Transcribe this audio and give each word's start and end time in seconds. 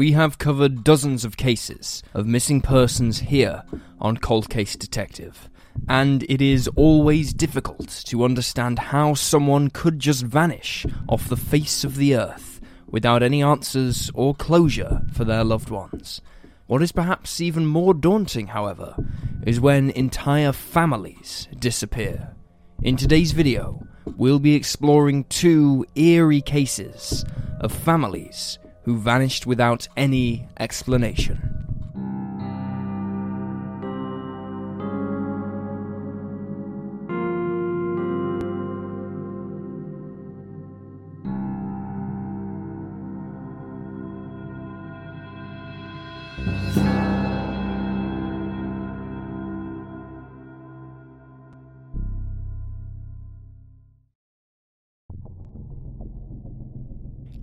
We 0.00 0.12
have 0.12 0.38
covered 0.38 0.82
dozens 0.82 1.26
of 1.26 1.36
cases 1.36 2.02
of 2.14 2.26
missing 2.26 2.62
persons 2.62 3.18
here 3.18 3.64
on 4.00 4.16
Cold 4.16 4.48
Case 4.48 4.74
Detective, 4.74 5.50
and 5.90 6.22
it 6.22 6.40
is 6.40 6.68
always 6.68 7.34
difficult 7.34 7.90
to 8.06 8.24
understand 8.24 8.78
how 8.78 9.12
someone 9.12 9.68
could 9.68 9.98
just 9.98 10.22
vanish 10.22 10.86
off 11.06 11.28
the 11.28 11.36
face 11.36 11.84
of 11.84 11.96
the 11.96 12.16
earth 12.16 12.62
without 12.86 13.22
any 13.22 13.42
answers 13.42 14.10
or 14.14 14.34
closure 14.34 15.02
for 15.12 15.26
their 15.26 15.44
loved 15.44 15.68
ones. 15.68 16.22
What 16.66 16.80
is 16.80 16.92
perhaps 16.92 17.38
even 17.38 17.66
more 17.66 17.92
daunting, 17.92 18.46
however, 18.46 18.96
is 19.44 19.60
when 19.60 19.90
entire 19.90 20.52
families 20.52 21.46
disappear. 21.58 22.34
In 22.82 22.96
today's 22.96 23.32
video, 23.32 23.86
we'll 24.16 24.38
be 24.38 24.54
exploring 24.54 25.24
two 25.24 25.84
eerie 25.94 26.40
cases 26.40 27.22
of 27.60 27.70
families 27.70 28.58
who 28.90 28.98
vanished 28.98 29.46
without 29.46 29.86
any 29.96 30.48
explanation. 30.58 31.38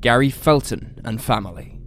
Gary 0.01 0.29
Felton 0.29 0.86
and 1.07 1.21
family. 1.21 1.79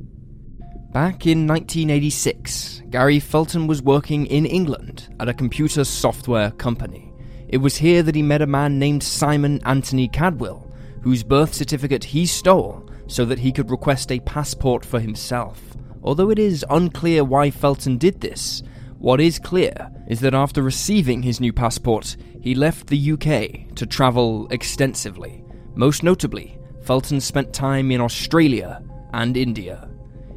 Back 0.92 1.26
in 1.26 1.46
1986, 1.46 2.82
Gary 2.90 3.20
Felton 3.20 3.68
was 3.68 3.82
working 3.82 4.26
in 4.26 4.46
England 4.46 5.14
at 5.20 5.28
a 5.28 5.34
computer 5.34 5.84
software 5.84 6.50
company. 6.52 7.12
It 7.48 7.58
was 7.58 7.76
here 7.76 8.02
that 8.02 8.14
he 8.14 8.22
met 8.22 8.42
a 8.42 8.46
man 8.46 8.78
named 8.78 9.02
Simon 9.02 9.60
Anthony 9.64 10.08
Cadwell, 10.08 10.72
whose 11.02 11.22
birth 11.22 11.54
certificate 11.54 12.02
he 12.02 12.26
stole 12.26 12.90
so 13.06 13.24
that 13.26 13.38
he 13.38 13.52
could 13.52 13.70
request 13.70 14.10
a 14.10 14.20
passport 14.20 14.84
for 14.84 14.98
himself. 14.98 15.60
Although 16.02 16.30
it 16.30 16.38
is 16.38 16.64
unclear 16.70 17.22
why 17.22 17.50
Felton 17.50 17.98
did 17.98 18.20
this, 18.20 18.62
what 18.98 19.20
is 19.20 19.38
clear 19.38 19.90
is 20.08 20.20
that 20.20 20.34
after 20.34 20.62
receiving 20.62 21.22
his 21.22 21.40
new 21.40 21.52
passport, 21.52 22.16
he 22.40 22.54
left 22.54 22.86
the 22.86 23.12
UK 23.12 23.74
to 23.76 23.86
travel 23.86 24.48
extensively, 24.50 25.44
most 25.74 26.02
notably 26.02 26.58
Felton 26.82 27.20
spent 27.20 27.52
time 27.52 27.90
in 27.90 28.00
Australia 28.00 28.82
and 29.12 29.36
India. 29.36 29.88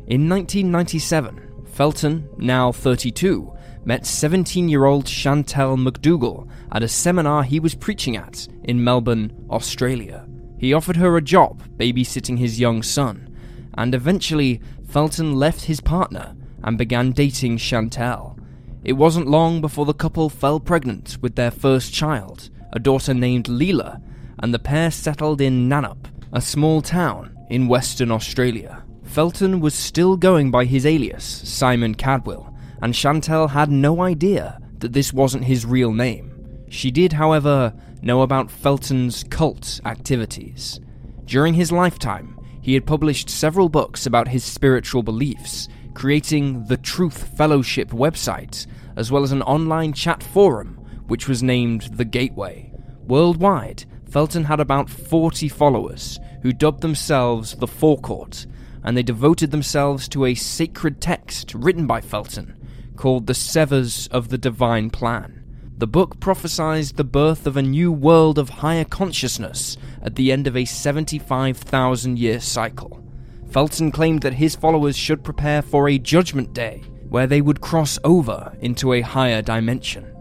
In 0.08 0.28
1997, 0.30 1.66
Felton, 1.66 2.30
now 2.38 2.72
32, 2.72 3.52
met 3.86 4.06
17 4.06 4.70
year 4.70 4.86
old 4.86 5.06
Chantel 5.06 5.78
McDougall 5.78 6.48
at 6.72 6.84
a 6.84 6.88
seminar 6.88 7.44
he 7.44 7.60
was 7.60 7.76
preaching 7.76 8.16
at 8.16 8.48
in 8.64 8.84
Melbourne, 8.84 9.46
Australia. 9.50 10.28
He 10.58 10.74
offered 10.74 10.98
her 10.98 11.18
a 11.18 11.22
job 11.22 11.64
babysitting 11.78 12.38
his 12.38 12.60
young 12.60 12.84
son, 12.84 13.36
and 13.74 13.94
eventually 13.94 14.62
Felton 14.88 15.36
left 15.36 15.66
his 15.66 15.82
partner 15.82 16.36
and 16.64 16.78
began 16.78 17.12
dating 17.12 17.58
Chantel. 17.58 18.38
It 18.84 18.94
wasn't 18.94 19.28
long 19.28 19.62
before 19.62 19.86
the 19.86 19.94
couple 19.94 20.30
fell 20.30 20.60
pregnant 20.60 21.18
with 21.22 21.36
their 21.36 21.52
first 21.52 21.94
child, 21.94 22.50
a 22.72 22.80
daughter 22.80 23.14
named 23.14 23.46
Leela, 23.46 24.02
and 24.40 24.54
the 24.54 24.60
pair 24.60 24.92
settled 24.92 25.42
in 25.42 25.70
Nannup, 25.70 26.06
a 26.32 26.42
small 26.42 26.82
town 26.82 27.33
in 27.50 27.68
Western 27.68 28.12
Australia. 28.12 28.84
Felton 29.04 29.60
was 29.60 29.74
still 29.74 30.18
going 30.18 30.50
by 30.50 30.66
his 30.66 30.86
alias, 30.86 31.24
Simon 31.24 31.96
Cadwell, 31.96 32.56
and 32.82 32.94
Chantel 32.94 33.50
had 33.50 33.70
no 33.70 34.02
idea 34.02 34.60
that 34.80 34.94
this 34.94 35.14
wasn't 35.14 35.46
his 35.46 35.66
real 35.66 35.94
name. 35.94 36.66
She 36.70 36.90
did, 36.92 37.14
however, 37.14 37.74
know 38.02 38.22
about 38.22 38.50
Felton's 38.50 39.24
cult 39.30 39.80
activities. 39.86 40.80
During 41.26 41.54
his 41.54 41.72
lifetime, 41.72 42.40
he 42.62 42.74
had 42.74 42.86
published 42.86 43.30
several 43.30 43.70
books 43.70 44.06
about 44.06 44.28
his 44.28 44.44
spiritual 44.44 45.04
beliefs, 45.04 45.68
creating 45.94 46.66
the 46.66 46.78
Truth 46.78 47.38
Fellowship 47.38 47.90
website, 47.90 48.66
as 48.96 49.12
well 49.12 49.24
as 49.24 49.32
an 49.32 49.42
online 49.44 49.94
chat 49.94 50.24
forum, 50.24 50.76
which 51.08 51.28
was 51.28 51.44
named 51.44 51.84
The 51.94 52.06
Gateway. 52.06 52.74
Worldwide, 53.06 53.86
Felton 54.10 54.46
had 54.46 54.60
about 54.60 54.90
40 54.90 55.50
followers 55.50 56.20
who 56.44 56.54
dubbed 56.54 56.82
themselves 56.82 57.56
the 57.56 57.68
Forecourt, 57.68 58.46
and 58.84 58.96
they 58.96 59.04
devoted 59.04 59.50
themselves 59.50 60.08
to 60.10 60.26
a 60.26 60.36
sacred 60.36 61.02
text 61.02 61.56
written 61.56 61.88
by 61.88 62.02
Felton 62.02 62.56
called 62.96 63.26
The 63.26 63.34
Severs 63.34 64.08
of 64.08 64.30
the 64.30 64.38
Divine 64.38 64.90
Plan. 64.90 65.44
The 65.78 65.88
book 65.88 66.20
prophesied 66.20 66.86
the 66.86 67.04
birth 67.04 67.48
of 67.48 67.58
a 67.58 67.62
new 67.62 67.92
world 67.92 68.38
of 68.38 68.50
higher 68.50 68.86
consciousness 68.86 69.78
at 70.02 70.16
the 70.16 70.32
end 70.32 70.46
of 70.46 70.56
a 70.56 70.66
75,000 70.66 72.20
year 72.20 72.40
cycle. 72.40 73.04
Felton 73.50 73.92
claimed 73.92 74.22
that 74.22 74.34
his 74.34 74.56
followers 74.56 74.98
should 74.98 75.24
prepare 75.24 75.62
for 75.62 75.88
a 75.88 75.98
judgment 75.98 76.54
day 76.54 76.84
where 77.10 77.28
they 77.28 77.42
would 77.42 77.62
cross 77.62 77.98
over 78.04 78.56
into 78.60 78.94
a 78.94 79.02
higher 79.02 79.42
dimension. 79.42 80.13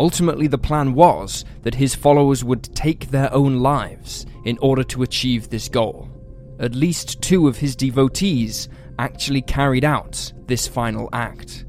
Ultimately, 0.00 0.46
the 0.46 0.56
plan 0.56 0.94
was 0.94 1.44
that 1.60 1.74
his 1.74 1.94
followers 1.94 2.42
would 2.42 2.74
take 2.74 3.10
their 3.10 3.30
own 3.34 3.58
lives 3.58 4.24
in 4.46 4.56
order 4.62 4.82
to 4.84 5.02
achieve 5.02 5.50
this 5.50 5.68
goal. 5.68 6.08
At 6.58 6.74
least 6.74 7.20
two 7.20 7.46
of 7.46 7.58
his 7.58 7.76
devotees 7.76 8.70
actually 8.98 9.42
carried 9.42 9.84
out 9.84 10.32
this 10.46 10.66
final 10.66 11.10
act. 11.12 11.66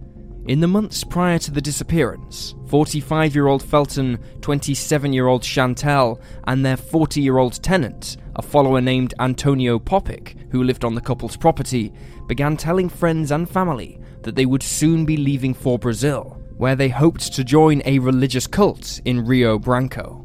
In 0.48 0.62
the 0.62 0.68
months 0.70 1.04
prior 1.04 1.40
to 1.40 1.52
the 1.52 1.60
disappearance, 1.60 2.56
45 2.68 3.36
year 3.36 3.48
old 3.48 3.62
Felton, 3.62 4.18
27 4.40 5.12
year 5.12 5.28
old 5.28 5.42
Chantel, 5.42 6.22
and 6.46 6.66
their 6.66 6.78
40 6.78 7.20
year 7.20 7.38
old 7.38 7.62
tenant, 7.62 8.16
a 8.38 8.42
follower 8.42 8.80
named 8.80 9.14
Antonio 9.20 9.78
Popic, 9.78 10.38
who 10.54 10.64
lived 10.64 10.86
on 10.86 10.96
the 10.96 11.02
couple's 11.02 11.36
property, 11.36 11.92
began 12.28 12.56
telling 12.56 12.88
friends 12.88 13.30
and 13.30 13.50
family 13.50 14.00
that 14.22 14.36
they 14.36 14.46
would 14.46 14.64
soon 14.64 15.04
be 15.04 15.18
leaving 15.18 15.54
for 15.54 15.78
Brazil 15.78 16.41
where 16.62 16.76
they 16.76 16.90
hoped 16.90 17.34
to 17.34 17.44
join 17.44 17.82
a 17.86 17.98
religious 17.98 18.46
cult 18.46 19.02
in 19.04 19.26
Rio 19.26 19.58
Branco. 19.58 20.24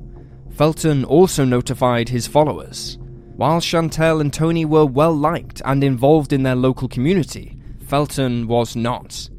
Felton 0.51 1.03
also 1.03 1.47
notified 1.47 2.11
his 2.11 2.27
followers. 2.27 2.99
While 3.37 3.59
Chantel 3.59 4.21
and 4.21 4.31
Tony 4.31 4.67
were 4.67 4.85
well 4.85 5.15
liked 5.15 5.63
and 5.65 5.83
involved 5.83 6.35
in 6.35 6.43
their 6.43 6.55
local 6.55 6.89
community, 6.89 7.57
Felton 7.87 8.47
was 8.49 8.77
not. 8.77 9.31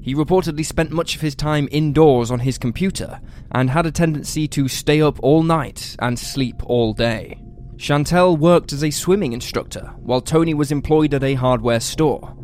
He 0.00 0.14
reportedly 0.14 0.64
spent 0.64 0.90
much 0.90 1.14
of 1.14 1.20
his 1.20 1.34
time 1.34 1.68
indoors 1.70 2.30
on 2.30 2.38
his 2.38 2.56
computer 2.56 3.20
and 3.52 3.68
had 3.68 3.84
a 3.84 3.92
tendency 3.92 4.48
to 4.48 4.66
stay 4.66 5.02
up 5.02 5.20
all 5.22 5.42
night 5.42 5.94
and 5.98 6.18
sleep 6.18 6.62
all 6.64 6.94
day. 6.94 7.38
Chantel 7.76 8.38
worked 8.38 8.72
as 8.72 8.82
a 8.82 8.90
swimming 8.90 9.34
instructor 9.34 9.92
while 9.98 10.22
Tony 10.22 10.54
was 10.54 10.72
employed 10.72 11.12
at 11.12 11.22
a 11.22 11.34
hardware 11.34 11.80
store. 11.80 12.34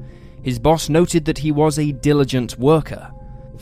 His 0.42 0.58
boss 0.58 0.90
noted 0.90 1.24
that 1.24 1.38
he 1.38 1.50
was 1.50 1.78
a 1.78 1.92
diligent 1.92 2.58
worker 2.58 3.10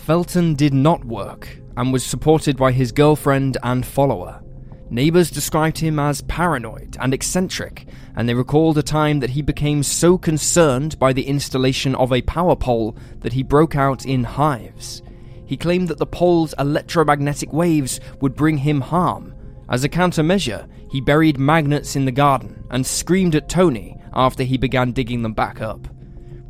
Felton 0.01 0.55
did 0.55 0.73
not 0.73 1.05
work 1.05 1.61
and 1.77 1.93
was 1.93 2.03
supported 2.03 2.57
by 2.57 2.73
his 2.73 2.91
girlfriend 2.91 3.59
and 3.63 3.85
follower. 3.85 4.43
Neighbors 4.89 5.31
described 5.31 5.79
him 5.79 5.99
as 5.99 6.23
paranoid 6.23 6.97
and 7.01 7.15
eccentric, 7.15 7.87
and 8.17 8.29
they 8.29 8.35
recalled 8.35 8.77
a 8.79 8.83
time 8.83 9.21
that 9.21 9.31
he 9.31 9.43
became 9.43 9.83
so 9.83 10.19
concerned 10.19 10.99
by 10.99 11.13
the 11.13 11.27
installation 11.27 11.95
of 11.95 12.13
a 12.13 12.23
power 12.23 12.57
pole 12.57 12.97
that 13.21 13.35
he 13.35 13.43
broke 13.43 13.77
out 13.77 14.07
in 14.07 14.25
hives. 14.25 15.03
He 15.47 15.57
claimed 15.57 15.89
that 15.89 15.99
the 15.99 16.07
pole's 16.07 16.55
electromagnetic 16.59 17.53
waves 17.53 18.01
would 18.21 18.35
bring 18.35 18.57
him 18.57 18.81
harm. 18.81 19.35
As 19.69 19.85
a 19.85 19.89
countermeasure, 19.89 20.67
he 20.91 21.01
buried 21.01 21.39
magnets 21.39 21.95
in 21.95 22.05
the 22.05 22.11
garden 22.11 22.65
and 22.71 22.85
screamed 22.85 23.37
at 23.37 23.49
Tony 23.49 23.97
after 24.15 24.43
he 24.45 24.57
began 24.57 24.93
digging 24.93 25.23
them 25.23 25.35
back 25.35 25.61
up. 25.61 25.87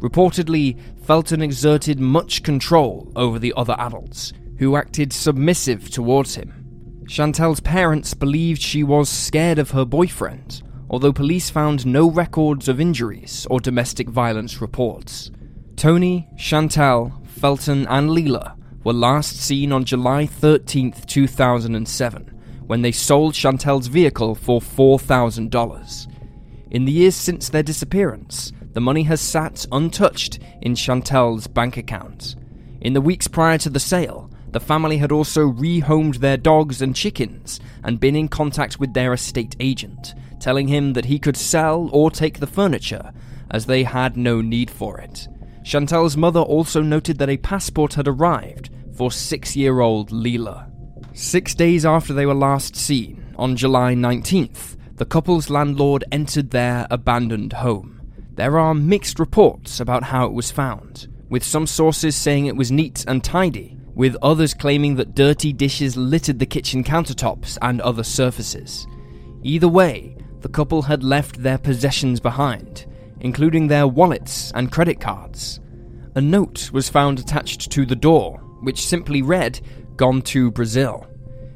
Reportedly, 0.00 0.78
Felton 1.04 1.42
exerted 1.42 2.00
much 2.00 2.42
control 2.42 3.12
over 3.14 3.38
the 3.38 3.52
other 3.56 3.76
adults, 3.78 4.32
who 4.58 4.76
acted 4.76 5.12
submissive 5.12 5.90
towards 5.90 6.34
him. 6.34 7.02
Chantel's 7.04 7.60
parents 7.60 8.14
believed 8.14 8.62
she 8.62 8.82
was 8.82 9.08
scared 9.08 9.58
of 9.58 9.72
her 9.72 9.84
boyfriend, 9.84 10.62
although 10.88 11.12
police 11.12 11.50
found 11.50 11.84
no 11.86 12.10
records 12.10 12.68
of 12.68 12.80
injuries 12.80 13.46
or 13.50 13.60
domestic 13.60 14.08
violence 14.08 14.60
reports. 14.60 15.30
Tony, 15.76 16.28
Chantel, 16.36 17.26
Felton, 17.26 17.86
and 17.88 18.10
Leela 18.10 18.56
were 18.84 18.92
last 18.92 19.36
seen 19.36 19.72
on 19.72 19.84
July 19.84 20.26
13, 20.26 20.92
2007, 21.06 22.22
when 22.66 22.82
they 22.82 22.92
sold 22.92 23.34
Chantel's 23.34 23.86
vehicle 23.86 24.34
for 24.34 24.60
$4,000. 24.60 26.06
In 26.70 26.84
the 26.84 26.92
years 26.92 27.16
since 27.16 27.48
their 27.48 27.62
disappearance, 27.62 28.52
the 28.72 28.80
money 28.80 29.02
has 29.04 29.20
sat 29.20 29.66
untouched 29.72 30.38
in 30.60 30.74
Chantel's 30.74 31.46
bank 31.46 31.76
account. 31.76 32.36
In 32.80 32.92
the 32.92 33.00
weeks 33.00 33.28
prior 33.28 33.58
to 33.58 33.70
the 33.70 33.80
sale, 33.80 34.30
the 34.52 34.60
family 34.60 34.96
had 34.96 35.12
also 35.12 35.50
rehomed 35.50 36.16
their 36.16 36.36
dogs 36.36 36.82
and 36.82 36.94
chickens 36.94 37.60
and 37.84 38.00
been 38.00 38.16
in 38.16 38.28
contact 38.28 38.80
with 38.80 38.94
their 38.94 39.12
estate 39.12 39.54
agent, 39.60 40.14
telling 40.40 40.68
him 40.68 40.94
that 40.94 41.04
he 41.04 41.18
could 41.18 41.36
sell 41.36 41.88
or 41.92 42.10
take 42.10 42.38
the 42.38 42.46
furniture, 42.46 43.12
as 43.50 43.66
they 43.66 43.84
had 43.84 44.16
no 44.16 44.40
need 44.40 44.70
for 44.70 44.98
it. 44.98 45.28
Chantel's 45.62 46.16
mother 46.16 46.40
also 46.40 46.82
noted 46.82 47.18
that 47.18 47.28
a 47.28 47.36
passport 47.36 47.94
had 47.94 48.08
arrived 48.08 48.70
for 48.94 49.12
six 49.12 49.54
year 49.54 49.80
old 49.80 50.10
Leela. 50.10 50.70
Six 51.12 51.54
days 51.54 51.84
after 51.84 52.12
they 52.12 52.26
were 52.26 52.34
last 52.34 52.74
seen, 52.76 53.34
on 53.36 53.56
July 53.56 53.94
19th, 53.94 54.76
the 54.96 55.04
couple's 55.04 55.50
landlord 55.50 56.04
entered 56.12 56.50
their 56.50 56.86
abandoned 56.90 57.52
home. 57.54 57.99
There 58.34 58.58
are 58.58 58.74
mixed 58.74 59.18
reports 59.18 59.80
about 59.80 60.04
how 60.04 60.26
it 60.26 60.32
was 60.32 60.50
found, 60.50 61.08
with 61.28 61.44
some 61.44 61.66
sources 61.66 62.16
saying 62.16 62.46
it 62.46 62.56
was 62.56 62.70
neat 62.70 63.04
and 63.06 63.22
tidy, 63.22 63.76
with 63.94 64.16
others 64.22 64.54
claiming 64.54 64.96
that 64.96 65.14
dirty 65.14 65.52
dishes 65.52 65.96
littered 65.96 66.38
the 66.38 66.46
kitchen 66.46 66.82
countertops 66.84 67.58
and 67.60 67.80
other 67.80 68.04
surfaces. 68.04 68.86
Either 69.42 69.68
way, 69.68 70.16
the 70.40 70.48
couple 70.48 70.82
had 70.82 71.02
left 71.02 71.42
their 71.42 71.58
possessions 71.58 72.20
behind, 72.20 72.86
including 73.20 73.68
their 73.68 73.86
wallets 73.86 74.52
and 74.54 74.72
credit 74.72 75.00
cards. 75.00 75.60
A 76.14 76.20
note 76.20 76.70
was 76.72 76.88
found 76.88 77.18
attached 77.18 77.70
to 77.70 77.84
the 77.84 77.96
door, 77.96 78.38
which 78.60 78.86
simply 78.86 79.22
read, 79.22 79.60
Gone 79.96 80.22
to 80.22 80.50
Brazil. 80.50 81.06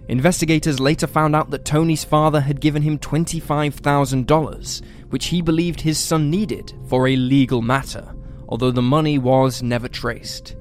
Investigators 0.08 0.78
later 0.80 1.06
found 1.06 1.34
out 1.34 1.50
that 1.50 1.64
Tony's 1.64 2.04
father 2.04 2.40
had 2.40 2.60
given 2.60 2.82
him 2.82 2.98
$25,000, 2.98 4.82
which 5.14 5.26
he 5.26 5.40
believed 5.40 5.80
his 5.80 5.96
son 5.96 6.28
needed 6.28 6.72
for 6.88 7.06
a 7.06 7.14
legal 7.14 7.62
matter, 7.62 8.12
although 8.48 8.72
the 8.72 8.82
money 8.82 9.16
was 9.16 9.62
never 9.62 9.86
traced. 9.86 10.56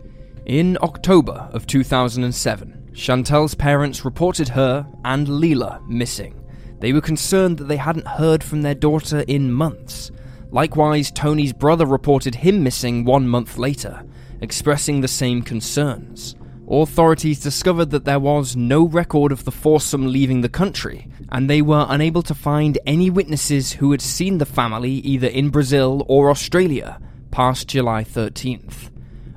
In 0.45 0.77
October 0.83 1.49
of 1.51 1.65
2007, 1.65 2.91
Chantel's 2.93 3.55
parents 3.55 4.05
reported 4.05 4.49
her 4.49 4.87
and 5.05 5.25
Leela 5.25 5.83
missing. 5.89 6.39
They 6.79 6.93
were 6.93 7.01
concerned 7.01 7.57
that 7.57 7.63
they 7.63 7.77
hadn't 7.77 8.07
heard 8.07 8.43
from 8.43 8.61
their 8.61 8.75
daughter 8.75 9.21
in 9.21 9.51
months. 9.51 10.11
Likewise, 10.51 11.09
Tony's 11.09 11.51
brother 11.51 11.87
reported 11.87 12.35
him 12.35 12.61
missing 12.61 13.05
one 13.05 13.27
month 13.27 13.57
later, 13.57 14.05
expressing 14.39 15.01
the 15.01 15.07
same 15.07 15.41
concerns. 15.41 16.35
Authorities 16.69 17.41
discovered 17.41 17.89
that 17.89 18.05
there 18.05 18.19
was 18.19 18.55
no 18.55 18.87
record 18.87 19.33
of 19.33 19.43
the 19.43 19.51
foursome 19.51 20.07
leaving 20.07 20.41
the 20.41 20.49
country, 20.49 21.09
and 21.29 21.49
they 21.49 21.61
were 21.61 21.85
unable 21.89 22.21
to 22.21 22.33
find 22.33 22.79
any 22.85 23.09
witnesses 23.09 23.73
who 23.73 23.91
had 23.91 24.01
seen 24.01 24.37
the 24.37 24.45
family 24.45 24.91
either 24.91 25.27
in 25.27 25.49
Brazil 25.49 26.05
or 26.07 26.29
Australia 26.29 27.01
past 27.31 27.67
July 27.67 28.05
13th. 28.05 28.89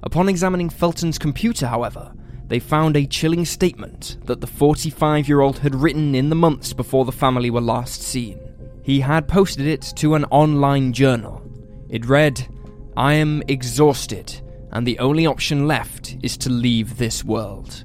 Upon 0.05 0.29
examining 0.29 0.71
Felton's 0.71 1.19
computer, 1.19 1.67
however, 1.67 2.13
they 2.47 2.61
found 2.61 2.97
a 2.97 3.07
chilling 3.07 3.45
statement 3.45 4.19
that 4.27 4.41
the 4.41 4.47
45 4.47 5.27
year 5.27 5.41
old 5.41 5.59
had 5.59 5.75
written 5.75 6.15
in 6.15 6.29
the 6.29 6.37
months 6.37 6.73
before 6.73 7.05
the 7.05 7.11
family 7.11 7.51
were 7.51 7.61
last 7.61 8.03
seen. 8.03 8.39
He 8.85 9.01
had 9.01 9.27
posted 9.27 9.67
it 9.67 9.83
to 9.97 10.15
an 10.15 10.27
online 10.27 10.93
journal. 10.93 11.43
It 11.89 12.07
read, 12.07 12.47
I 12.97 13.15
am 13.15 13.43
exhausted 13.49 14.41
and 14.77 14.87
the 14.87 14.99
only 14.99 15.25
option 15.25 15.67
left 15.67 16.19
is 16.23 16.37
to 16.37 16.51
leave 16.51 16.99
this 16.99 17.25
world. 17.25 17.85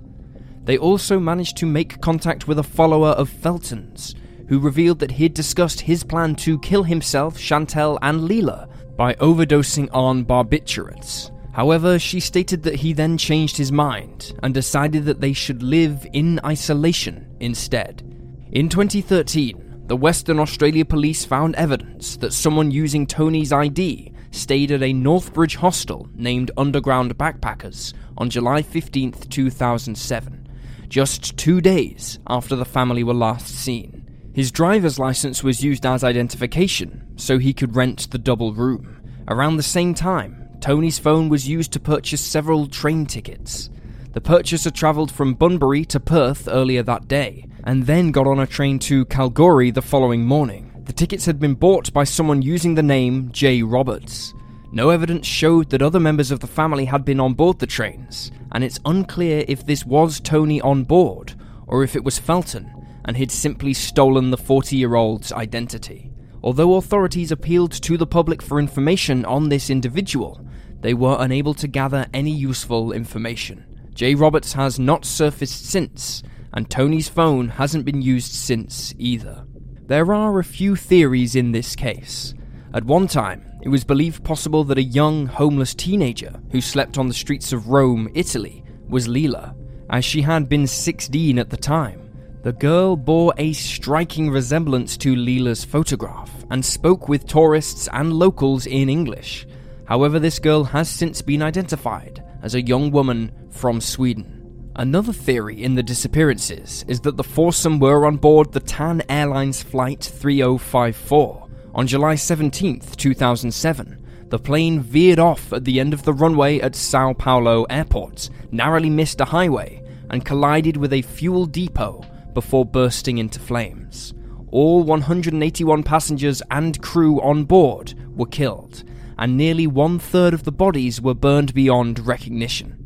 They 0.66 0.78
also 0.78 1.22
managed 1.22 1.56
to 1.58 1.66
make 1.66 2.02
contact 2.02 2.50
with 2.50 2.60
a 2.60 2.64
follower 2.64 3.12
of 3.12 3.30
Felton's, 3.30 4.14
who 4.50 4.60
revealed 4.60 5.00
that 5.00 5.12
he'd 5.12 5.34
discussed 5.34 5.80
his 5.80 6.04
plan 6.04 6.36
to 6.36 6.60
kill 6.60 6.84
himself, 6.84 7.38
Chantel, 7.38 7.98
and 8.02 8.30
Leela 8.30 8.68
by 8.98 9.14
overdosing 9.16 9.88
on 9.94 10.26
barbiturates. 10.26 11.32
However, 11.54 11.98
she 11.98 12.20
stated 12.20 12.62
that 12.64 12.76
he 12.76 12.92
then 12.92 13.18
changed 13.18 13.56
his 13.56 13.72
mind 13.72 14.38
and 14.44 14.54
decided 14.54 15.06
that 15.06 15.22
they 15.22 15.32
should 15.32 15.64
live 15.64 16.06
in 16.12 16.42
isolation 16.44 17.26
instead. 17.40 18.04
In 18.52 18.68
2013, 18.68 19.84
the 19.88 19.96
Western 19.96 20.40
Australia 20.40 20.84
Police 20.84 21.24
found 21.24 21.56
evidence 21.56 22.18
that 22.18 22.34
someone 22.34 22.70
using 22.70 23.08
Tony's 23.08 23.54
ID 23.54 24.11
stayed 24.32 24.72
at 24.72 24.82
a 24.82 24.94
Northbridge 24.94 25.58
hostel 25.58 26.10
named 26.16 26.52
Underground 26.58 27.18
Backpackers 27.18 27.94
on 28.18 28.30
July 28.30 28.62
15, 28.62 29.12
2007, 29.12 30.50
just 30.88 31.38
two 31.38 31.62
days 31.62 32.20
after 32.28 32.56
the 32.56 32.66
family 32.66 33.04
were 33.04 33.14
last 33.14 33.48
seen. 33.48 34.32
His 34.34 34.52
driver's 34.52 34.98
license 34.98 35.44
was 35.44 35.64
used 35.64 35.86
as 35.86 36.04
identification, 36.04 37.14
so 37.18 37.38
he 37.38 37.54
could 37.54 37.76
rent 37.76 38.10
the 38.12 38.18
double 38.18 38.54
room. 38.54 39.02
Around 39.28 39.58
the 39.58 39.64
same 39.64 39.94
time, 39.94 40.50
Tony's 40.62 41.00
phone 41.00 41.28
was 41.28 41.48
used 41.48 41.74
to 41.74 41.80
purchase 41.80 42.22
several 42.22 42.68
train 42.68 43.06
tickets. 43.06 43.70
The 44.14 44.22
purchaser 44.22 44.72
travelled 44.72 45.12
from 45.12 45.34
Bunbury 45.34 45.84
to 45.86 46.00
Perth 46.00 46.48
earlier 46.50 46.84
that 46.84 47.08
day, 47.08 47.46
and 47.64 47.86
then 47.86 48.12
got 48.12 48.28
on 48.28 48.40
a 48.40 48.48
train 48.48 48.80
to 48.80 49.06
Kalgoorlie 49.06 49.72
the 49.72 49.82
following 49.82 50.26
morning. 50.26 50.71
The 50.92 50.98
tickets 50.98 51.26
had 51.26 51.40
been 51.40 51.54
bought 51.54 51.94
by 51.94 52.04
someone 52.04 52.42
using 52.42 52.76
the 52.76 52.84
name 52.84 53.32
J. 53.32 53.64
Roberts. 53.64 54.34
No 54.74 54.90
evidence 54.90 55.26
showed 55.26 55.70
that 55.70 55.82
other 55.82 56.02
members 56.02 56.32
of 56.32 56.42
the 56.42 56.48
family 56.48 56.84
had 56.84 57.06
been 57.06 57.22
on 57.22 57.34
board 57.34 57.60
the 57.60 57.66
trains, 57.66 58.30
and 58.52 58.62
it's 58.62 58.78
unclear 58.84 59.46
if 59.48 59.66
this 59.66 59.86
was 59.86 60.20
Tony 60.20 60.60
on 60.60 60.84
board 60.84 61.34
or 61.66 61.86
if 61.86 61.96
it 61.96 62.04
was 62.04 62.20
Felton 62.20 62.70
and 63.06 63.16
he'd 63.16 63.32
simply 63.32 63.74
stolen 63.74 64.32
the 64.32 64.38
40 64.38 64.76
year 64.76 64.96
old's 64.96 65.32
identity. 65.32 66.12
Although 66.44 66.76
authorities 66.76 67.32
appealed 67.32 67.72
to 67.72 67.98
the 67.98 68.06
public 68.06 68.42
for 68.42 68.60
information 68.60 69.24
on 69.24 69.48
this 69.48 69.70
individual, 69.70 70.46
they 70.82 70.94
were 70.94 71.16
unable 71.22 71.54
to 71.54 71.70
gather 71.70 72.06
any 72.14 72.32
useful 72.32 72.92
information. 72.92 73.64
J. 73.94 74.14
Roberts 74.14 74.52
has 74.54 74.78
not 74.78 75.06
surfaced 75.06 75.68
since, 75.68 76.22
and 76.52 76.70
Tony's 76.70 77.08
phone 77.08 77.48
hasn't 77.48 77.86
been 77.86 78.02
used 78.02 78.34
since 78.34 78.94
either. 78.98 79.46
There 79.92 80.14
are 80.14 80.40
a 80.40 80.44
few 80.46 80.78
theories 80.78 81.36
in 81.36 81.52
this 81.52 81.76
case. 81.76 82.34
At 82.74 82.86
one 82.86 83.08
time, 83.10 83.44
it 83.62 83.68
was 83.68 83.84
believed 83.84 84.24
possible 84.24 84.64
that 84.64 84.78
a 84.78 84.82
young, 84.82 85.26
homeless 85.26 85.76
teenager 85.76 86.40
who 86.54 86.62
slept 86.62 86.98
on 86.98 87.10
the 87.10 87.14
streets 87.14 87.52
of 87.52 87.68
Rome, 87.68 88.10
Italy, 88.14 88.64
was 88.88 89.10
Leela, 89.10 89.54
as 89.90 90.06
she 90.06 90.22
had 90.22 90.48
been 90.48 90.66
16 90.66 91.38
at 91.38 91.50
the 91.50 91.58
time. 91.58 92.10
The 92.44 92.54
girl 92.54 92.96
bore 92.96 93.34
a 93.38 93.52
striking 93.52 94.30
resemblance 94.30 94.96
to 94.96 95.14
Leela's 95.14 95.66
photograph 95.66 96.46
and 96.50 96.64
spoke 96.64 97.10
with 97.10 97.28
tourists 97.28 97.90
and 97.92 98.14
locals 98.14 98.68
in 98.68 98.88
English. 98.88 99.46
However, 99.84 100.20
this 100.20 100.40
girl 100.40 100.64
has 100.64 100.90
since 100.90 101.22
been 101.22 101.42
identified 101.42 102.24
as 102.42 102.56
a 102.56 102.66
young 102.66 102.92
woman 102.92 103.30
from 103.50 103.82
Sweden. 103.82 104.41
Another 104.78 105.12
theory 105.12 105.62
in 105.62 105.76
the 105.76 105.84
disappearances 105.84 106.86
is 106.88 107.02
that 107.02 107.18
the 107.18 107.24
foursome 107.24 107.78
were 107.78 108.06
on 108.06 108.16
board 108.16 108.54
the 108.54 108.62
TAM 108.62 109.02
Airlines 109.10 109.62
Flight 109.62 110.02
3054. 110.02 111.50
On 111.76 111.86
July 111.86 112.16
17, 112.16 112.80
2007, 112.80 114.06
the 114.30 114.40
plane 114.40 114.80
veered 114.80 115.20
off 115.20 115.52
at 115.52 115.66
the 115.66 115.82
end 115.82 115.94
of 115.94 116.04
the 116.04 116.14
runway 116.14 116.62
at 116.62 116.74
Sao 116.78 117.12
Paulo 117.12 117.66
Airport, 117.66 118.30
narrowly 118.52 118.90
missed 118.90 119.20
a 119.20 119.26
highway, 119.26 119.84
and 120.10 120.24
collided 120.24 120.78
with 120.78 120.94
a 120.94 121.02
fuel 121.02 121.46
depot 121.46 122.06
before 122.34 122.66
bursting 122.66 123.18
into 123.18 123.42
flames. 123.42 124.14
All 124.52 124.84
181 124.84 125.84
passengers 125.84 126.42
and 126.50 126.82
crew 126.82 127.20
on 127.22 127.44
board 127.44 127.94
were 128.16 128.26
killed, 128.26 128.86
and 129.18 129.36
nearly 129.36 129.68
one 129.68 130.00
third 130.00 130.34
of 130.34 130.44
the 130.44 130.52
bodies 130.54 131.02
were 131.02 131.14
burned 131.14 131.54
beyond 131.54 132.00
recognition. 132.08 132.81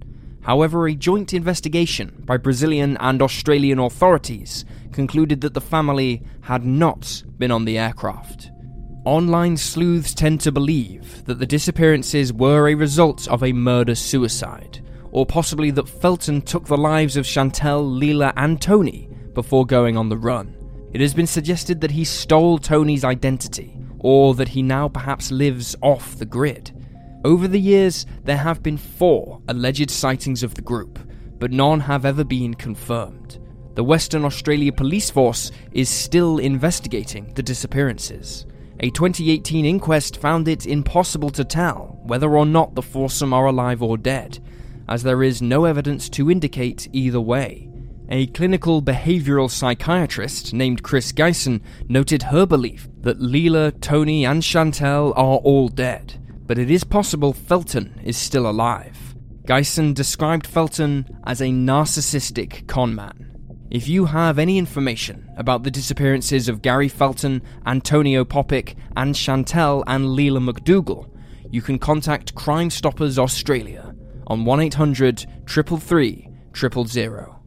However, 0.46 0.88
a 0.88 0.94
joint 0.94 1.34
investigation 1.34 2.22
by 2.24 2.38
Brazilian 2.38 2.98
and 3.00 3.20
Australian 3.20 3.80
authorities 3.80 4.64
concluded 4.92 5.42
that 5.42 5.56
the 5.56 5.62
family 5.62 6.22
had 6.42 6.64
not 6.64 7.24
been 7.40 7.50
on 7.50 7.66
the 7.66 7.80
aircraft. 7.80 8.52
Online 9.06 9.58
sleuths 9.58 10.14
tend 10.14 10.40
to 10.42 10.52
believe 10.52 11.26
that 11.26 11.40
the 11.40 11.48
disappearances 11.48 12.32
were 12.32 12.68
a 12.68 12.76
result 12.76 13.28
of 13.28 13.44
a 13.44 13.54
murder 13.54 13.96
suicide, 13.96 14.86
or 15.10 15.26
possibly 15.26 15.72
that 15.72 15.90
Felton 15.90 16.44
took 16.44 16.68
the 16.68 16.78
lives 16.78 17.18
of 17.18 17.26
Chantel, 17.26 17.84
Leela, 18.00 18.32
and 18.38 18.62
Tony 18.62 19.10
before 19.34 19.66
going 19.66 19.98
on 19.98 20.10
the 20.10 20.18
run. 20.18 20.56
It 20.94 21.02
has 21.02 21.16
been 21.16 21.28
suggested 21.28 21.82
that 21.82 21.92
he 21.92 22.04
stole 22.04 22.60
Tony's 22.60 23.04
identity, 23.04 23.76
or 23.98 24.36
that 24.36 24.50
he 24.50 24.62
now 24.62 24.90
perhaps 24.90 25.32
lives 25.32 25.76
off 25.82 26.20
the 26.20 26.26
grid. 26.26 26.72
Over 27.26 27.48
the 27.48 27.60
years, 27.60 28.06
there 28.24 28.38
have 28.38 28.62
been 28.62 28.78
four 28.78 29.42
alleged 29.48 29.90
sightings 29.90 30.44
of 30.44 30.54
the 30.54 30.62
group, 30.62 31.00
but 31.40 31.52
none 31.52 31.80
have 31.80 32.06
ever 32.06 32.24
been 32.24 32.54
confirmed. 32.54 33.40
The 33.74 33.84
Western 33.84 34.24
Australia 34.24 34.72
Police 34.72 35.10
Force 35.10 35.50
is 35.72 35.90
still 35.90 36.38
investigating 36.38 37.34
the 37.34 37.42
disappearances. 37.42 38.46
A 38.80 38.92
2018 38.92 39.66
inquest 39.66 40.18
found 40.18 40.48
it 40.48 40.68
impossible 40.68 41.32
to 41.32 41.44
tell 41.44 42.00
whether 42.04 42.38
or 42.38 42.46
not 42.46 42.76
the 42.76 42.84
foursome 42.84 43.34
are 43.34 43.48
alive 43.48 43.82
or 43.82 43.98
dead, 43.98 44.38
as 44.88 45.02
there 45.02 45.24
is 45.24 45.42
no 45.42 45.66
evidence 45.66 46.10
to 46.10 46.30
indicate 46.30 46.88
either 46.94 47.20
way. 47.20 47.68
A 48.08 48.28
clinical 48.28 48.84
behavioral 48.84 49.50
psychiatrist 49.50 50.54
named 50.54 50.84
Chris 50.84 51.12
Geisen 51.12 51.62
noted 51.90 52.22
her 52.22 52.46
belief 52.46 52.88
that 53.02 53.20
Leela, 53.20 53.74
Tony, 53.82 54.28
and 54.28 54.44
Chantel 54.44 55.12
are 55.16 55.38
all 55.38 55.70
dead, 55.70 56.20
but 56.48 56.58
it 56.58 56.70
is 56.70 56.84
possible 56.84 57.34
Felton 57.34 58.00
is 58.04 58.18
still 58.18 58.50
alive. 58.50 59.16
Geisen 59.46 59.94
described 59.94 60.48
Felton 60.48 61.06
as 61.26 61.42
a 61.42 61.46
narcissistic 61.46 62.68
conman. 62.68 63.36
If 63.70 63.88
you 63.88 64.06
have 64.06 64.40
any 64.40 64.58
information 64.58 65.30
about 65.38 65.64
the 65.64 65.72
disappearances 65.72 66.48
of 66.48 66.62
Gary 66.62 66.88
Felton, 66.88 67.42
Antonio 67.66 68.24
Popic, 68.24 68.76
and 68.96 69.14
Chantel 69.14 69.84
and 69.88 70.06
Leela 70.06 70.40
McDougall, 70.40 71.10
you 71.52 71.62
can 71.62 71.80
contact 71.80 72.36
Crime 72.36 72.70
Stoppers 72.70 73.20
Australia 73.20 73.94
on 74.28 74.46
1800 74.46 75.28
333 75.48 76.30
000. 76.56 77.42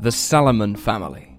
The 0.00 0.12
Salomon 0.12 0.76
Family. 0.76 1.33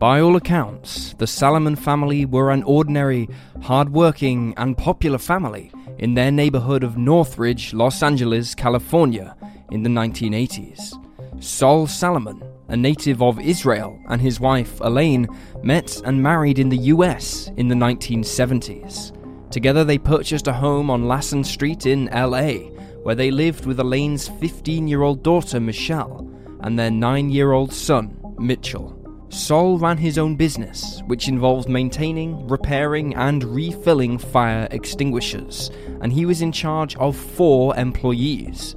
By 0.00 0.22
all 0.22 0.34
accounts, 0.36 1.12
the 1.18 1.26
Salomon 1.26 1.76
family 1.76 2.24
were 2.24 2.52
an 2.52 2.62
ordinary, 2.62 3.28
hard-working, 3.60 4.54
and 4.56 4.74
popular 4.74 5.18
family 5.18 5.70
in 5.98 6.14
their 6.14 6.30
neighborhood 6.30 6.82
of 6.82 6.96
Northridge, 6.96 7.74
Los 7.74 8.02
Angeles, 8.02 8.54
California 8.54 9.36
in 9.70 9.82
the 9.82 9.90
1980s. 9.90 10.94
Sol 11.42 11.86
Salomon, 11.86 12.42
a 12.68 12.78
native 12.78 13.20
of 13.20 13.38
Israel, 13.40 14.00
and 14.08 14.22
his 14.22 14.40
wife 14.40 14.80
Elaine 14.80 15.28
met 15.62 16.00
and 16.06 16.22
married 16.22 16.58
in 16.58 16.70
the 16.70 16.88
US 16.94 17.50
in 17.58 17.68
the 17.68 17.74
1970s. 17.74 19.12
Together, 19.50 19.84
they 19.84 19.98
purchased 19.98 20.48
a 20.48 20.52
home 20.54 20.88
on 20.88 21.08
Lassen 21.08 21.44
Street 21.44 21.84
in 21.84 22.06
LA, 22.06 22.70
where 23.02 23.14
they 23.14 23.30
lived 23.30 23.66
with 23.66 23.78
Elaine's 23.78 24.28
15 24.28 24.88
year 24.88 25.02
old 25.02 25.22
daughter 25.22 25.60
Michelle 25.60 26.26
and 26.60 26.78
their 26.78 26.90
9 26.90 27.28
year 27.28 27.52
old 27.52 27.70
son 27.70 28.16
Mitchell. 28.38 28.99
Sol 29.30 29.78
ran 29.78 29.96
his 29.96 30.18
own 30.18 30.34
business, 30.34 31.02
which 31.06 31.28
involved 31.28 31.68
maintaining, 31.68 32.48
repairing, 32.48 33.14
and 33.14 33.44
refilling 33.44 34.18
fire 34.18 34.66
extinguishers, 34.72 35.70
and 36.00 36.12
he 36.12 36.26
was 36.26 36.42
in 36.42 36.50
charge 36.50 36.96
of 36.96 37.14
four 37.14 37.76
employees. 37.76 38.74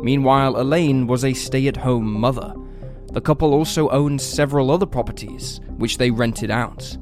Meanwhile, 0.00 0.60
Elaine 0.60 1.08
was 1.08 1.24
a 1.24 1.32
stay 1.32 1.66
at 1.66 1.76
home 1.76 2.12
mother. 2.12 2.54
The 3.10 3.20
couple 3.20 3.52
also 3.52 3.88
owned 3.88 4.20
several 4.20 4.70
other 4.70 4.86
properties, 4.86 5.60
which 5.78 5.98
they 5.98 6.12
rented 6.12 6.52
out. 6.52 6.96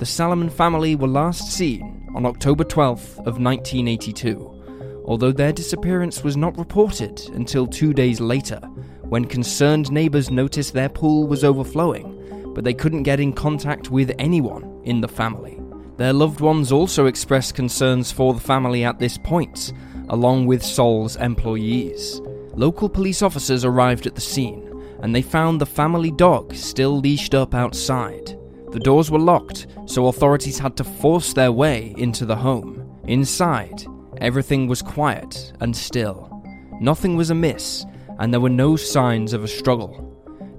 The 0.00 0.06
Salomon 0.06 0.50
family 0.50 0.96
were 0.96 1.06
last 1.06 1.52
seen 1.52 2.10
on 2.16 2.26
October 2.26 2.64
12th 2.64 3.18
of 3.18 3.38
1982, 3.38 5.04
although 5.04 5.30
their 5.30 5.52
disappearance 5.52 6.24
was 6.24 6.36
not 6.36 6.58
reported 6.58 7.20
until 7.34 7.68
two 7.68 7.92
days 7.92 8.20
later, 8.20 8.58
when 9.02 9.26
concerned 9.26 9.92
neighbors 9.92 10.28
noticed 10.28 10.72
their 10.72 10.88
pool 10.88 11.28
was 11.28 11.44
overflowing 11.44 12.18
but 12.54 12.64
they 12.64 12.74
couldn't 12.74 13.02
get 13.02 13.20
in 13.20 13.32
contact 13.32 13.90
with 13.90 14.14
anyone 14.18 14.80
in 14.84 15.00
the 15.00 15.08
family. 15.08 15.60
Their 15.96 16.12
loved 16.12 16.40
ones 16.40 16.72
also 16.72 17.06
expressed 17.06 17.54
concerns 17.54 18.10
for 18.10 18.34
the 18.34 18.40
family 18.40 18.84
at 18.84 18.98
this 18.98 19.18
point, 19.18 19.72
along 20.08 20.46
with 20.46 20.62
Sol's 20.62 21.16
employees. 21.16 22.20
Local 22.54 22.88
police 22.88 23.22
officers 23.22 23.64
arrived 23.64 24.06
at 24.06 24.14
the 24.14 24.20
scene, 24.20 24.68
and 25.00 25.14
they 25.14 25.22
found 25.22 25.60
the 25.60 25.66
family 25.66 26.10
dog 26.10 26.54
still 26.54 26.98
leashed 26.98 27.34
up 27.34 27.54
outside. 27.54 28.38
The 28.72 28.80
doors 28.80 29.10
were 29.10 29.18
locked, 29.18 29.66
so 29.86 30.06
authorities 30.06 30.58
had 30.58 30.76
to 30.78 30.84
force 30.84 31.32
their 31.32 31.52
way 31.52 31.94
into 31.98 32.24
the 32.24 32.36
home. 32.36 33.00
Inside, 33.06 33.84
everything 34.18 34.66
was 34.66 34.80
quiet 34.80 35.52
and 35.60 35.76
still. 35.76 36.42
Nothing 36.80 37.16
was 37.16 37.30
amiss, 37.30 37.84
and 38.18 38.32
there 38.32 38.40
were 38.40 38.48
no 38.48 38.76
signs 38.76 39.32
of 39.32 39.44
a 39.44 39.48
struggle. 39.48 40.08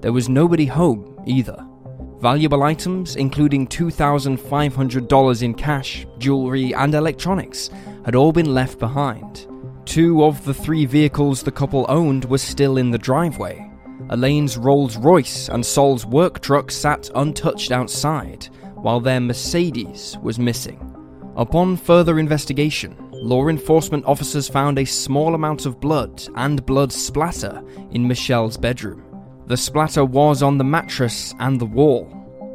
There 0.01 0.13
was 0.13 0.29
nobody 0.29 0.65
home 0.65 1.19
either. 1.25 1.65
Valuable 2.23 2.63
items, 2.63 3.17
including 3.17 3.67
$2,500 3.67 5.43
in 5.43 5.53
cash, 5.53 6.07
jewelry, 6.19 6.73
and 6.73 6.95
electronics, 6.95 7.69
had 8.05 8.15
all 8.15 8.31
been 8.31 8.53
left 8.53 8.79
behind. 8.79 9.45
Two 9.83 10.23
of 10.23 10.41
the 10.45 10.53
three 10.53 10.85
vehicles 10.85 11.43
the 11.43 11.51
couple 11.51 11.85
owned 11.89 12.23
were 12.23 12.37
still 12.37 12.77
in 12.77 12.91
the 12.91 12.97
driveway. 12.97 13.69
Elaine's 14.09 14.57
Rolls 14.57 14.95
Royce 14.95 15.49
and 15.49 15.65
Sol's 15.65 16.05
work 16.05 16.39
truck 16.39 16.71
sat 16.71 17.09
untouched 17.13 17.73
outside, 17.73 18.45
while 18.75 19.01
their 19.01 19.19
Mercedes 19.19 20.17
was 20.21 20.39
missing. 20.39 20.79
Upon 21.35 21.75
further 21.75 22.19
investigation, 22.19 22.95
law 23.11 23.49
enforcement 23.49 24.05
officers 24.05 24.47
found 24.47 24.79
a 24.79 24.85
small 24.85 25.35
amount 25.35 25.65
of 25.65 25.81
blood 25.81 26.25
and 26.35 26.65
blood 26.65 26.93
splatter 26.93 27.61
in 27.91 28.07
Michelle's 28.07 28.55
bedroom. 28.55 29.12
The 29.45 29.57
splatter 29.57 30.05
was 30.05 30.41
on 30.41 30.57
the 30.57 30.63
mattress 30.63 31.35
and 31.39 31.59
the 31.59 31.65
wall. 31.65 32.09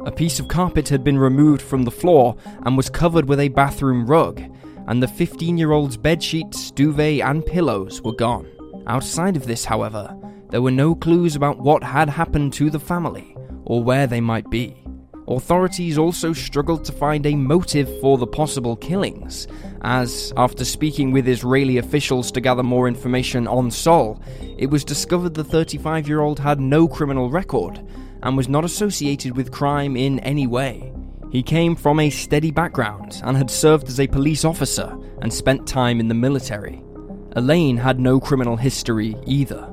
A 0.05 0.11
piece 0.11 0.39
of 0.39 0.47
carpet 0.47 0.89
had 0.89 1.03
been 1.03 1.19
removed 1.19 1.61
from 1.61 1.83
the 1.83 1.91
floor 1.91 2.35
and 2.63 2.75
was 2.75 2.89
covered 2.89 3.29
with 3.29 3.39
a 3.39 3.49
bathroom 3.49 4.07
rug, 4.07 4.41
and 4.87 5.03
the 5.03 5.07
15 5.07 5.57
year 5.57 5.71
old's 5.71 5.97
bedsheets, 5.97 6.73
duvet, 6.73 7.21
and 7.21 7.45
pillows 7.45 8.01
were 8.01 8.15
gone. 8.15 8.47
Outside 8.87 9.35
of 9.35 9.45
this, 9.45 9.65
however, 9.65 10.17
there 10.49 10.63
were 10.63 10.71
no 10.71 10.95
clues 10.95 11.35
about 11.35 11.59
what 11.59 11.83
had 11.83 12.09
happened 12.09 12.53
to 12.53 12.71
the 12.71 12.79
family 12.79 13.35
or 13.65 13.83
where 13.83 14.07
they 14.07 14.19
might 14.19 14.49
be. 14.49 14.83
Authorities 15.29 15.99
also 15.99 16.33
struggled 16.33 16.83
to 16.85 16.91
find 16.91 17.23
a 17.27 17.35
motive 17.35 17.87
for 18.01 18.17
the 18.17 18.25
possible 18.25 18.75
killings, 18.75 19.47
as, 19.83 20.33
after 20.35 20.65
speaking 20.65 21.11
with 21.11 21.27
Israeli 21.27 21.77
officials 21.77 22.31
to 22.31 22.41
gather 22.41 22.63
more 22.63 22.87
information 22.87 23.47
on 23.47 23.69
Sol, 23.69 24.19
it 24.57 24.71
was 24.71 24.83
discovered 24.83 25.35
the 25.35 25.43
35 25.43 26.07
year 26.07 26.21
old 26.21 26.39
had 26.39 26.59
no 26.59 26.87
criminal 26.87 27.29
record 27.29 27.79
and 28.23 28.35
was 28.35 28.49
not 28.49 28.65
associated 28.65 29.37
with 29.37 29.51
crime 29.51 29.95
in 29.95 30.17
any 30.21 30.47
way. 30.47 30.91
He 31.31 31.43
came 31.43 31.75
from 31.75 31.99
a 31.99 32.09
steady 32.09 32.49
background 32.49 33.21
and 33.23 33.37
had 33.37 33.51
served 33.51 33.87
as 33.87 33.99
a 33.99 34.07
police 34.07 34.43
officer 34.43 34.97
and 35.21 35.31
spent 35.31 35.67
time 35.67 35.99
in 35.99 36.07
the 36.07 36.15
military. 36.15 36.81
Elaine 37.33 37.77
had 37.77 37.99
no 37.99 38.19
criminal 38.19 38.57
history 38.57 39.15
either. 39.27 39.71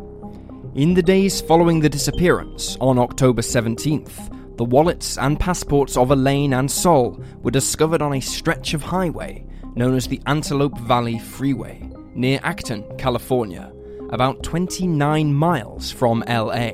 In 0.75 0.93
the 0.93 1.03
days 1.03 1.41
following 1.41 1.81
the 1.81 1.89
disappearance, 1.89 2.77
on 2.79 2.99
October 2.99 3.41
17th, 3.41 4.36
the 4.57 4.65
wallets 4.65 5.19
and 5.19 5.39
passports 5.39 5.97
of 5.97 6.11
Elaine 6.11 6.55
and 6.55 6.71
Sol 6.71 7.21
were 7.43 7.51
discovered 7.51 8.03
on 8.03 8.15
a 8.15 8.21
stretch 8.21 8.75
of 8.75 8.83
highway 8.83 9.47
known 9.75 9.95
as 9.95 10.09
the 10.09 10.21
Antelope 10.27 10.79
Valley 10.79 11.19
Freeway 11.19 11.91
near 12.15 12.41
Acton, 12.43 12.85
California, 12.97 13.73
about 14.11 14.43
29 14.43 15.35
miles 15.35 15.91
from 15.91 16.25
LA. 16.27 16.71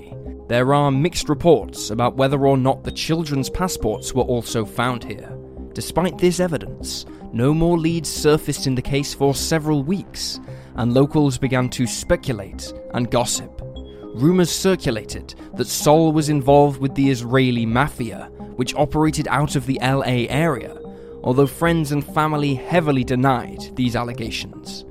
There 0.49 0.73
are 0.75 0.91
mixed 0.93 1.29
reports 1.29 1.91
about 1.91 2.17
whether 2.17 2.47
or 2.47 2.57
not 2.57 2.85
the 2.85 2.93
children's 2.93 3.51
passports 3.51 4.15
were 4.15 4.23
also 4.23 4.65
found 4.65 5.03
here. 5.03 5.37
Despite 5.73 6.19
this 6.19 6.39
evidence, 6.39 7.07
no 7.33 7.55
more 7.55 7.79
leads 7.79 8.09
surfaced 8.09 8.67
in 8.67 8.75
the 8.75 8.83
case 8.83 9.15
for 9.15 9.35
several 9.35 9.83
weeks, 9.83 10.39
and 10.77 10.93
locals 10.93 11.39
began 11.39 11.69
to 11.71 11.87
speculate 11.87 12.73
and 12.95 13.11
gossip. 13.11 13.62
Rumours 14.15 14.51
circulated 14.51 15.35
that 15.57 15.67
Sol 15.67 16.13
was 16.13 16.29
involved 16.29 16.81
with 16.81 16.95
the 16.95 17.11
Israeli 17.11 17.65
mafia, 17.65 18.31
which 18.57 18.75
operated 18.75 19.27
out 19.29 19.57
of 19.57 19.65
the 19.67 19.79
LA 19.83 20.27
area, 20.29 20.77
although 21.25 21.47
friends 21.47 21.93
and 21.93 22.05
family 22.05 22.55
heavily 22.55 23.05
denied 23.05 23.75
these 23.75 23.97
allegations. 23.97 24.85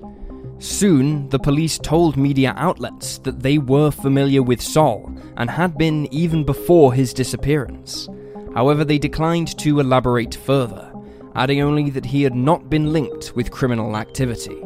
Soon, 0.58 1.30
the 1.30 1.40
police 1.40 1.78
told 1.78 2.18
media 2.18 2.54
outlets 2.58 3.20
that 3.20 3.42
they 3.42 3.58
were 3.58 3.92
familiar 3.92 4.42
with 4.42 4.62
Sol 4.62 5.12
and 5.38 5.50
had 5.50 5.78
been 5.78 6.12
even 6.14 6.44
before 6.44 6.94
his 6.94 7.14
disappearance. 7.14 8.08
However, 8.54 8.84
they 8.84 9.00
declined 9.00 9.58
to 9.60 9.80
elaborate 9.80 10.36
further, 10.36 10.92
adding 11.36 11.62
only 11.62 11.90
that 11.92 12.06
he 12.06 12.24
had 12.24 12.36
not 12.36 12.70
been 12.70 12.92
linked 12.92 13.36
with 13.36 13.52
criminal 13.52 13.98
activity. 13.98 14.62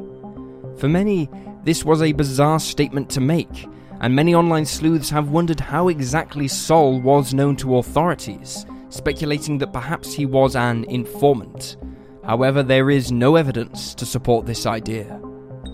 For 0.77 0.87
many, 0.89 1.29
this 1.63 1.85
was 1.85 2.01
a 2.01 2.11
bizarre 2.11 2.59
statement 2.59 3.09
to 3.11 3.21
make, 3.21 3.67
and 4.05 4.15
many 4.15 4.35
online 4.35 4.67
sleuths 4.67 5.09
have 5.09 5.29
wondered 5.29 5.59
how 5.59 5.87
exactly 5.87 6.47
Sol 6.47 7.01
was 7.01 7.33
known 7.33 7.55
to 7.55 7.77
authorities, 7.77 8.67
speculating 8.89 9.57
that 9.57 9.73
perhaps 9.73 10.13
he 10.13 10.27
was 10.27 10.55
an 10.55 10.83
informant. 10.83 11.77
However, 12.23 12.61
there 12.61 12.91
is 12.91 13.11
no 13.11 13.35
evidence 13.35 13.95
to 13.95 14.05
support 14.05 14.45
this 14.45 14.67
idea. 14.67 15.19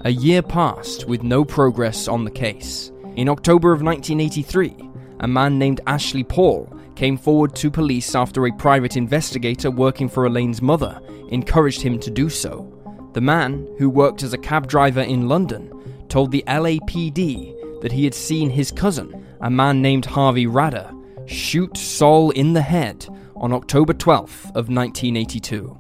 A 0.06 0.12
year 0.12 0.42
passed 0.42 1.10
with 1.10 1.24
no 1.24 1.44
progress 1.44 2.08
on 2.08 2.24
the 2.24 2.32
case. 2.32 2.94
In 3.18 3.28
October 3.28 3.74
of 3.74 3.82
1983, 3.82 4.78
a 5.20 5.28
man 5.28 5.60
named 5.60 5.82
Ashley 5.86 6.24
Paul 6.24 6.74
came 6.96 7.18
forward 7.18 7.54
to 7.58 7.70
police 7.70 8.16
after 8.16 8.48
a 8.48 8.54
private 8.54 8.96
investigator 8.96 9.70
working 9.70 10.08
for 10.08 10.26
Elaine's 10.26 10.62
mother 10.62 11.02
encouraged 11.32 11.82
him 11.82 12.00
to 12.00 12.10
do 12.10 12.30
so. 12.30 12.72
The 13.12 13.20
man, 13.20 13.68
who 13.78 13.90
worked 13.90 14.24
as 14.24 14.32
a 14.32 14.38
cab 14.38 14.70
driver 14.70 15.02
in 15.02 15.28
London, 15.28 15.70
told 16.08 16.32
the 16.32 16.46
LAPD 16.48 17.58
that 17.82 17.92
he 17.92 18.04
had 18.04 18.14
seen 18.14 18.50
his 18.50 18.72
cousin, 18.72 19.26
a 19.42 19.50
man 19.50 19.82
named 19.82 20.06
Harvey 20.06 20.48
Rader, 20.48 20.92
shoot 21.26 21.76
Sol 21.78 22.32
in 22.32 22.54
the 22.54 22.62
head 22.62 23.08
on 23.36 23.54
October 23.54 23.94
12th 23.94 24.46
of 24.56 24.70
1982. 24.70 25.78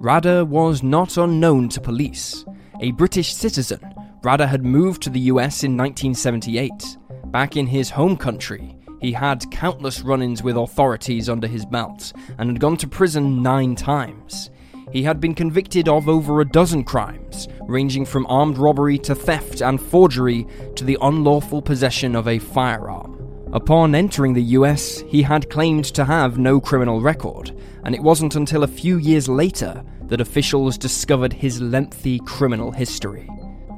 Rader 0.00 0.44
was 0.44 0.82
not 0.82 1.16
unknown 1.16 1.68
to 1.70 1.80
police. 1.80 2.44
A 2.80 2.92
British 2.92 3.34
citizen, 3.34 3.80
Rader 4.22 4.46
had 4.46 4.64
moved 4.64 5.02
to 5.02 5.10
the 5.10 5.20
US 5.20 5.64
in 5.64 5.76
1978. 5.76 6.96
Back 7.26 7.56
in 7.56 7.66
his 7.66 7.90
home 7.90 8.16
country, 8.16 8.76
he 9.00 9.12
had 9.12 9.50
countless 9.50 10.02
run 10.02 10.22
ins 10.22 10.42
with 10.42 10.56
authorities 10.56 11.28
under 11.28 11.46
his 11.46 11.64
belt 11.64 12.12
and 12.38 12.50
had 12.50 12.60
gone 12.60 12.76
to 12.78 12.88
prison 12.88 13.42
nine 13.42 13.74
times. 13.76 14.50
He 14.92 15.02
had 15.02 15.20
been 15.20 15.34
convicted 15.34 15.88
of 15.88 16.08
over 16.08 16.40
a 16.40 16.48
dozen 16.48 16.84
crimes, 16.84 17.48
ranging 17.62 18.04
from 18.04 18.26
armed 18.28 18.58
robbery 18.58 18.98
to 19.00 19.14
theft 19.14 19.60
and 19.60 19.80
forgery 19.80 20.46
to 20.76 20.84
the 20.84 20.98
unlawful 21.00 21.62
possession 21.62 22.16
of 22.16 22.26
a 22.26 22.38
firearm. 22.38 23.16
Upon 23.52 23.94
entering 23.94 24.34
the 24.34 24.42
US, 24.42 25.00
he 25.08 25.22
had 25.22 25.48
claimed 25.48 25.86
to 25.86 26.04
have 26.04 26.38
no 26.38 26.60
criminal 26.60 27.00
record, 27.00 27.58
and 27.84 27.94
it 27.94 28.02
wasn't 28.02 28.36
until 28.36 28.62
a 28.62 28.68
few 28.68 28.98
years 28.98 29.28
later 29.28 29.82
that 30.02 30.20
officials 30.20 30.76
discovered 30.76 31.32
his 31.32 31.60
lengthy 31.60 32.18
criminal 32.20 32.72
history. 32.72 33.28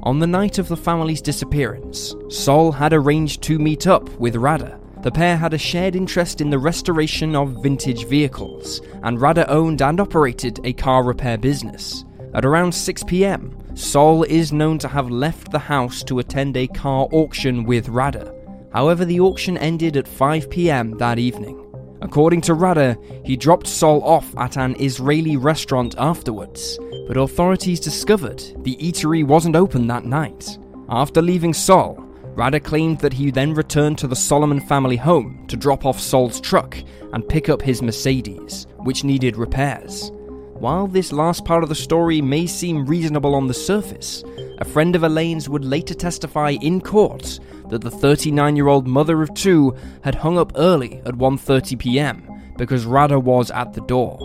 On 0.03 0.19
the 0.19 0.27
night 0.27 0.57
of 0.57 0.67
the 0.67 0.75
family's 0.75 1.21
disappearance, 1.21 2.15
Sol 2.29 2.71
had 2.71 2.91
arranged 2.91 3.43
to 3.43 3.59
meet 3.59 3.85
up 3.85 4.09
with 4.19 4.35
Rader. 4.35 4.80
The 5.01 5.11
pair 5.11 5.35
had 5.35 5.55
a 5.55 5.57
shared 5.57 5.95
interest 5.95 6.41
in 6.41 6.51
the 6.51 6.59
restoration 6.59 7.35
of 7.35 7.63
vintage 7.63 8.05
vehicles, 8.05 8.81
and 9.01 9.19
Rader 9.19 9.45
owned 9.47 9.81
and 9.81 9.99
operated 9.99 10.59
a 10.63 10.73
car 10.73 11.03
repair 11.03 11.39
business. 11.39 12.05
At 12.35 12.45
around 12.45 12.71
6 12.71 13.03
pm, 13.05 13.57
Sol 13.73 14.21
is 14.21 14.53
known 14.53 14.77
to 14.77 14.87
have 14.87 15.09
left 15.09 15.51
the 15.51 15.57
house 15.57 16.03
to 16.03 16.19
attend 16.19 16.55
a 16.55 16.67
car 16.67 17.07
auction 17.11 17.63
with 17.63 17.89
Rader. 17.89 18.31
However, 18.71 19.03
the 19.03 19.19
auction 19.19 19.57
ended 19.57 19.97
at 19.97 20.07
5 20.07 20.51
pm 20.51 20.97
that 20.99 21.17
evening. 21.17 21.57
According 22.03 22.41
to 22.41 22.53
Rader, 22.53 22.95
he 23.25 23.35
dropped 23.35 23.65
Sol 23.65 24.03
off 24.03 24.37
at 24.37 24.55
an 24.55 24.75
Israeli 24.79 25.35
restaurant 25.35 25.95
afterwards, 25.97 26.77
but 27.07 27.17
authorities 27.17 27.79
discovered 27.79 28.43
the 28.63 28.75
eatery 28.75 29.25
wasn't 29.25 29.55
open 29.55 29.87
that 29.87 30.05
night. 30.05 30.59
After 30.89 31.23
leaving 31.23 31.55
Sol, 31.55 32.10
Rader 32.35 32.59
claimed 32.59 32.99
that 32.99 33.13
he 33.13 33.29
then 33.29 33.53
returned 33.53 33.97
to 33.99 34.07
the 34.07 34.15
Salomon 34.15 34.61
family 34.61 34.95
home 34.95 35.45
to 35.47 35.57
drop 35.57 35.85
off 35.85 35.99
Sol's 35.99 36.39
truck 36.39 36.77
and 37.13 37.27
pick 37.27 37.49
up 37.49 37.61
his 37.61 37.81
Mercedes, 37.81 38.67
which 38.77 39.03
needed 39.03 39.35
repairs. 39.35 40.11
While 40.53 40.87
this 40.87 41.11
last 41.11 41.43
part 41.43 41.63
of 41.63 41.69
the 41.69 41.75
story 41.75 42.21
may 42.21 42.45
seem 42.45 42.85
reasonable 42.85 43.35
on 43.35 43.47
the 43.47 43.53
surface, 43.53 44.23
a 44.59 44.65
friend 44.65 44.95
of 44.95 45.03
Elaine's 45.03 45.49
would 45.49 45.65
later 45.65 45.93
testify 45.93 46.51
in 46.61 46.81
court 46.81 47.39
that 47.69 47.81
the 47.81 47.89
39-year-old 47.89 48.87
mother 48.87 49.21
of 49.21 49.33
two 49.33 49.75
had 50.03 50.15
hung 50.15 50.37
up 50.37 50.53
early 50.55 51.01
at 51.05 51.15
1:30 51.15 51.79
p.m. 51.79 52.23
because 52.57 52.85
Rader 52.85 53.19
was 53.19 53.49
at 53.51 53.73
the 53.73 53.81
door. 53.81 54.19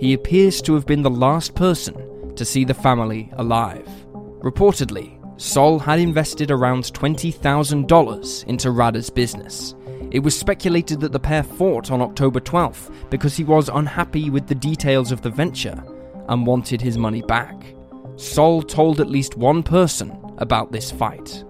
He 0.00 0.14
appears 0.14 0.62
to 0.62 0.74
have 0.74 0.86
been 0.86 1.02
the 1.02 1.10
last 1.10 1.54
person 1.54 2.34
to 2.36 2.44
see 2.44 2.64
the 2.64 2.74
family 2.74 3.30
alive. 3.34 3.86
Reportedly, 4.40 5.21
Sol 5.42 5.80
had 5.80 5.98
invested 5.98 6.52
around 6.52 6.84
$20,000 6.84 8.44
into 8.44 8.70
Rader's 8.70 9.10
business. 9.10 9.74
It 10.12 10.20
was 10.20 10.38
speculated 10.38 11.00
that 11.00 11.10
the 11.10 11.18
pair 11.18 11.42
fought 11.42 11.90
on 11.90 12.00
October 12.00 12.38
12th 12.38 12.94
because 13.10 13.36
he 13.36 13.42
was 13.42 13.68
unhappy 13.68 14.30
with 14.30 14.46
the 14.46 14.54
details 14.54 15.10
of 15.10 15.20
the 15.22 15.30
venture 15.30 15.82
and 16.28 16.46
wanted 16.46 16.80
his 16.80 16.96
money 16.96 17.22
back. 17.22 17.74
Sol 18.14 18.62
told 18.62 19.00
at 19.00 19.10
least 19.10 19.36
one 19.36 19.64
person 19.64 20.16
about 20.38 20.70
this 20.70 20.92
fight. 20.92 21.42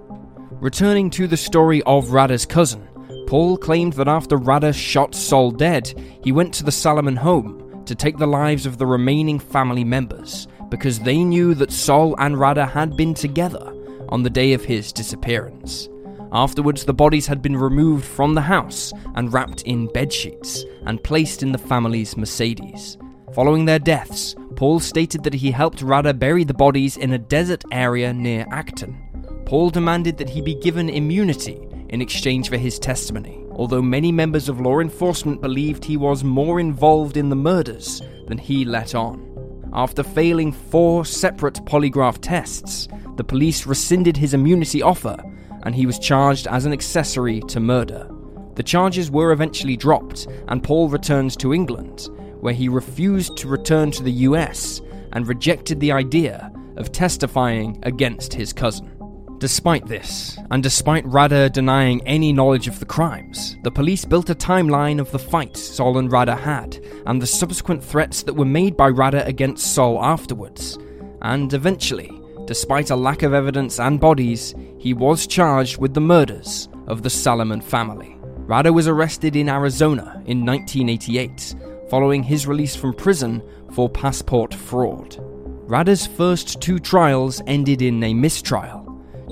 Returning 0.53 1.11
to 1.11 1.29
the 1.29 1.37
story 1.37 1.83
of 1.83 2.13
Rader's 2.13 2.47
cousin, 2.47 2.89
Paul 3.27 3.59
claimed 3.59 3.93
that 3.93 4.09
after 4.09 4.39
Rader 4.39 4.73
shot 4.73 5.15
Sol 5.15 5.51
dead, 5.51 5.93
he 6.25 6.33
went 6.33 6.55
to 6.55 6.65
the 6.65 6.73
Salomon 6.73 7.17
home 7.17 7.85
to 7.85 7.95
take 7.95 8.17
the 8.17 8.27
lives 8.27 8.65
of 8.65 8.79
the 8.79 8.87
remaining 8.87 9.39
family 9.39 9.85
members 9.85 10.49
because 10.71 11.01
they 11.01 11.23
knew 11.23 11.53
that 11.53 11.71
Sol 11.71 12.15
and 12.19 12.41
Rader 12.41 12.65
had 12.65 12.97
been 12.97 13.13
together 13.13 13.72
on 14.13 14.23
the 14.23 14.31
day 14.31 14.53
of 14.53 14.63
his 14.63 14.93
disappearance. 14.93 15.89
Afterwards, 16.33 16.85
the 16.85 16.93
bodies 16.93 17.27
had 17.27 17.41
been 17.41 17.57
removed 17.57 18.05
from 18.05 18.35
the 18.35 18.43
house 18.43 18.93
and 19.15 19.33
wrapped 19.33 19.63
in 19.63 19.89
bedsheets 19.89 20.65
and 20.85 21.03
placed 21.03 21.43
in 21.43 21.51
the 21.51 21.59
family's 21.59 22.15
Mercedes. 22.15 22.99
Following 23.33 23.65
their 23.65 23.79
deaths, 23.79 24.37
Paul 24.55 24.81
stated 24.81 25.25
that 25.25 25.33
he 25.33 25.51
helped 25.51 25.81
Rader 25.81 26.13
bury 26.13 26.45
the 26.45 26.53
bodies 26.53 26.99
in 26.99 27.15
a 27.15 27.19
desert 27.19 27.65
area 27.73 28.13
near 28.13 28.47
Acton. 28.51 29.43
Paul 29.47 29.71
demanded 29.71 30.19
that 30.19 30.29
he 30.29 30.43
be 30.43 30.57
given 30.57 30.91
immunity 30.91 31.67
in 31.89 32.03
exchange 32.03 32.51
for 32.51 32.59
his 32.59 32.79
testimony, 32.79 33.43
although 33.53 33.81
many 33.83 34.13
members 34.13 34.51
of 34.51 34.61
law 34.61 34.81
enforcement 34.81 35.41
believed 35.41 35.87
he 35.87 35.97
was 35.97 36.23
more 36.23 36.61
involved 36.61 37.17
in 37.17 37.31
the 37.31 37.37
murders 37.37 38.03
than 38.29 38.37
he 38.37 38.67
let 38.67 38.95
on. 38.95 39.32
After 39.75 40.03
failing 40.03 40.53
four 40.53 41.05
separate 41.05 41.65
polygraph 41.65 42.19
tests, 42.21 42.89
the 43.17 43.25
police 43.25 43.67
rescinded 43.67 44.17
his 44.17 44.35
immunity 44.35 44.83
offer 44.83 45.17
and 45.63 45.75
he 45.75 45.87
was 45.87 45.99
charged 45.99 46.47
as 46.47 46.65
an 46.65 46.73
accessory 46.73 47.41
to 47.49 47.61
murder. 47.61 48.09
The 48.55 48.63
charges 48.63 49.11
were 49.11 49.33
eventually 49.33 49.77
dropped, 49.77 50.27
and 50.49 50.63
Paul 50.63 50.89
returned 50.89 51.39
to 51.39 51.55
England, 51.55 52.09
where 52.41 52.53
he 52.53 52.69
refused 52.69 53.37
to 53.39 53.49
return 53.49 53.91
to 53.93 54.03
the 54.03 54.13
US 54.13 54.83
and 55.13 55.27
rejected 55.27 55.81
the 55.81 55.93
idea 55.93 56.53
of 56.77 56.93
testifying 56.93 57.79
against 57.85 58.35
his 58.35 58.53
cousin. 58.53 58.91
Despite 59.43 59.89
this, 59.89 60.39
and 60.53 60.63
despite 60.63 61.05
Rader 61.05 61.49
denying 61.49 62.01
any 62.07 62.33
knowledge 62.33 62.69
of 62.69 62.79
the 62.79 62.87
crimes, 62.87 63.57
the 63.65 63.73
police 63.73 64.05
built 64.05 64.31
a 64.31 64.37
timeline 64.37 65.01
of 65.01 65.11
the 65.11 65.19
fights 65.19 65.61
Sol 65.61 65.99
and 65.99 66.13
Rader 66.13 66.37
had, 66.37 66.79
and 67.07 67.21
the 67.21 67.27
subsequent 67.27 67.83
threats 67.83 68.23
that 68.23 68.35
were 68.35 68.45
made 68.45 68.77
by 68.77 68.87
Rader 68.87 69.25
against 69.27 69.75
Sol 69.75 70.01
afterwards. 70.01 70.79
And 71.23 71.53
eventually, 71.53 72.23
despite 72.47 72.91
a 72.91 72.95
lack 72.95 73.25
of 73.25 73.35
evidence 73.35 73.81
and 73.81 73.99
bodies, 73.99 74.55
he 74.79 74.95
was 74.95 75.27
charged 75.27 75.79
with 75.79 75.93
the 75.93 76.01
murders 76.01 76.69
of 76.87 77.03
the 77.03 77.11
Salomon 77.11 77.63
family. 77.63 78.17
Rader 78.47 78.73
was 78.73 78.87
arrested 78.87 79.35
in 79.35 79.49
Arizona 79.49 80.23
in 80.25 80.47
1988, 80.47 81.57
following 81.91 82.23
his 82.23 82.47
release 82.47 82.77
from 82.77 82.95
prison 82.95 83.43
for 83.73 83.89
passport 83.89 84.55
fraud. 84.55 85.17
Rada's 85.67 86.07
first 86.07 86.61
two 86.61 86.79
trials 86.79 87.43
ended 87.49 87.83
in 87.83 88.05
a 88.05 88.15
mistrial, 88.15 88.82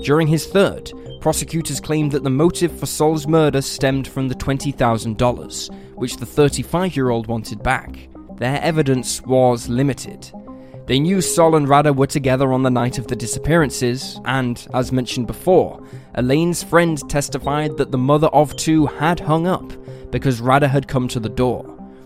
during 0.01 0.27
his 0.27 0.47
third, 0.47 0.91
prosecutors 1.21 1.79
claimed 1.79 2.11
that 2.11 2.23
the 2.23 2.29
motive 2.29 2.77
for 2.79 2.87
Sol's 2.87 3.27
murder 3.27 3.61
stemmed 3.61 4.07
from 4.07 4.27
the 4.27 4.35
$20,000, 4.35 5.95
which 5.95 6.17
the 6.17 6.25
35 6.25 6.95
year 6.95 7.09
old 7.11 7.27
wanted 7.27 7.61
back. 7.61 8.09
Their 8.37 8.59
evidence 8.61 9.21
was 9.21 9.69
limited. 9.69 10.31
They 10.87 10.99
knew 10.99 11.21
Sol 11.21 11.55
and 11.55 11.69
Rader 11.69 11.93
were 11.93 12.07
together 12.07 12.51
on 12.51 12.63
the 12.63 12.71
night 12.71 12.97
of 12.97 13.05
the 13.07 13.15
disappearances, 13.15 14.19
and, 14.25 14.67
as 14.73 14.91
mentioned 14.91 15.27
before, 15.27 15.85
Elaine's 16.15 16.63
friend 16.63 16.97
testified 17.07 17.77
that 17.77 17.91
the 17.91 17.97
mother 17.99 18.27
of 18.29 18.55
two 18.55 18.87
had 18.87 19.19
hung 19.19 19.45
up 19.45 19.71
because 20.11 20.41
Rader 20.41 20.67
had 20.67 20.87
come 20.87 21.07
to 21.09 21.19
the 21.19 21.29
door. 21.29 21.63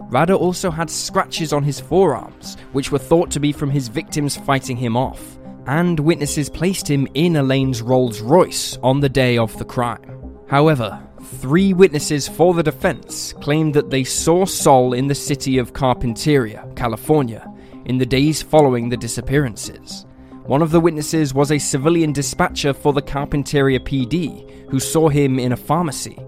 Rader 0.09 0.33
also 0.33 0.69
had 0.69 0.89
scratches 0.89 1.53
on 1.53 1.63
his 1.63 1.79
forearms, 1.79 2.57
which 2.73 2.91
were 2.91 2.99
thought 2.99 3.31
to 3.31 3.39
be 3.39 3.53
from 3.53 3.69
his 3.69 3.87
victims 3.87 4.35
fighting 4.35 4.75
him 4.75 4.97
off 4.97 5.39
and 5.67 5.99
witnesses 5.99 6.49
placed 6.49 6.89
him 6.89 7.07
in 7.13 7.35
Elaine's 7.35 7.81
Rolls 7.81 8.21
Royce 8.21 8.77
on 8.83 8.99
the 8.99 9.09
day 9.09 9.37
of 9.37 9.57
the 9.57 9.65
crime. 9.65 10.37
However, 10.47 11.01
three 11.21 11.73
witnesses 11.73 12.27
for 12.27 12.53
the 12.53 12.63
defense 12.63 13.33
claimed 13.33 13.73
that 13.73 13.89
they 13.89 14.03
saw 14.03 14.45
Sol 14.45 14.93
in 14.93 15.07
the 15.07 15.15
city 15.15 15.57
of 15.57 15.73
Carpinteria, 15.73 16.75
California, 16.75 17.51
in 17.85 17.97
the 17.97 18.05
days 18.05 18.41
following 18.41 18.89
the 18.89 18.97
disappearances. 18.97 20.05
One 20.45 20.61
of 20.61 20.69
the 20.69 20.79
witnesses 20.79 21.33
was 21.33 21.51
a 21.51 21.57
civilian 21.57 22.13
dispatcher 22.13 22.73
for 22.73 22.93
the 22.93 23.01
Carpinteria 23.01 23.79
PD 23.79 24.69
who 24.69 24.79
saw 24.79 25.09
him 25.09 25.39
in 25.39 25.51
a 25.51 25.57
pharmacy. 25.57 26.19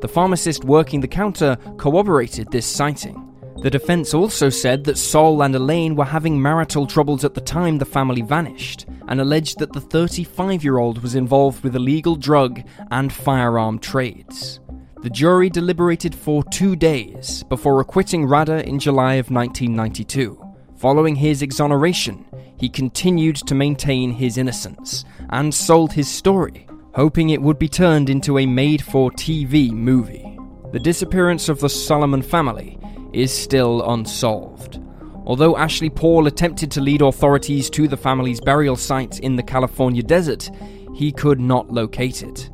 The 0.00 0.08
pharmacist 0.08 0.64
working 0.64 1.00
the 1.00 1.08
counter 1.08 1.56
corroborated 1.76 2.50
this 2.50 2.66
sighting. 2.66 3.33
The 3.62 3.70
defense 3.70 4.12
also 4.12 4.50
said 4.50 4.84
that 4.84 4.98
Sol 4.98 5.42
and 5.42 5.54
Elaine 5.54 5.96
were 5.96 6.04
having 6.04 6.40
marital 6.40 6.86
troubles 6.86 7.24
at 7.24 7.34
the 7.34 7.40
time 7.40 7.78
the 7.78 7.84
family 7.84 8.20
vanished, 8.20 8.86
and 9.08 9.20
alleged 9.20 9.58
that 9.58 9.72
the 9.72 9.80
35 9.80 10.62
year 10.64 10.78
old 10.78 11.02
was 11.02 11.14
involved 11.14 11.62
with 11.62 11.76
illegal 11.76 12.16
drug 12.16 12.62
and 12.90 13.12
firearm 13.12 13.78
trades. 13.78 14.60
The 15.02 15.10
jury 15.10 15.50
deliberated 15.50 16.14
for 16.14 16.42
two 16.44 16.76
days 16.76 17.42
before 17.44 17.80
acquitting 17.80 18.26
Rader 18.26 18.58
in 18.58 18.78
July 18.78 19.14
of 19.14 19.30
1992. 19.30 20.40
Following 20.76 21.16
his 21.16 21.42
exoneration, 21.42 22.26
he 22.58 22.68
continued 22.68 23.36
to 23.36 23.54
maintain 23.54 24.12
his 24.12 24.38
innocence 24.38 25.04
and 25.30 25.54
sold 25.54 25.92
his 25.92 26.10
story, 26.10 26.66
hoping 26.94 27.30
it 27.30 27.42
would 27.42 27.58
be 27.58 27.68
turned 27.68 28.10
into 28.10 28.38
a 28.38 28.46
made 28.46 28.82
for 28.82 29.10
TV 29.10 29.70
movie. 29.70 30.38
The 30.72 30.80
disappearance 30.80 31.48
of 31.48 31.60
the 31.60 31.68
Salomon 31.68 32.22
family 32.22 32.78
is 33.14 33.32
still 33.32 33.88
unsolved. 33.90 34.80
Although 35.26 35.56
Ashley 35.56 35.88
Paul 35.88 36.26
attempted 36.26 36.70
to 36.72 36.80
lead 36.80 37.00
authorities 37.00 37.70
to 37.70 37.88
the 37.88 37.96
family's 37.96 38.40
burial 38.40 38.76
site 38.76 39.20
in 39.20 39.36
the 39.36 39.42
California 39.42 40.02
desert, 40.02 40.50
he 40.94 41.10
could 41.10 41.40
not 41.40 41.70
locate 41.70 42.22
it. 42.22 42.50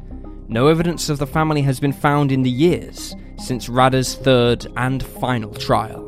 No 0.49 0.68
evidence 0.68 1.09
of 1.09 1.18
the 1.18 1.27
family 1.27 1.62
has 1.62 1.81
been 1.81 1.92
found 1.92 2.31
in 2.31 2.42
the 2.42 2.51
years 2.51 3.14
since 3.38 3.68
Rader's 3.68 4.14
third 4.14 4.66
and 4.77 5.03
final 5.03 5.53
trial. 5.53 6.07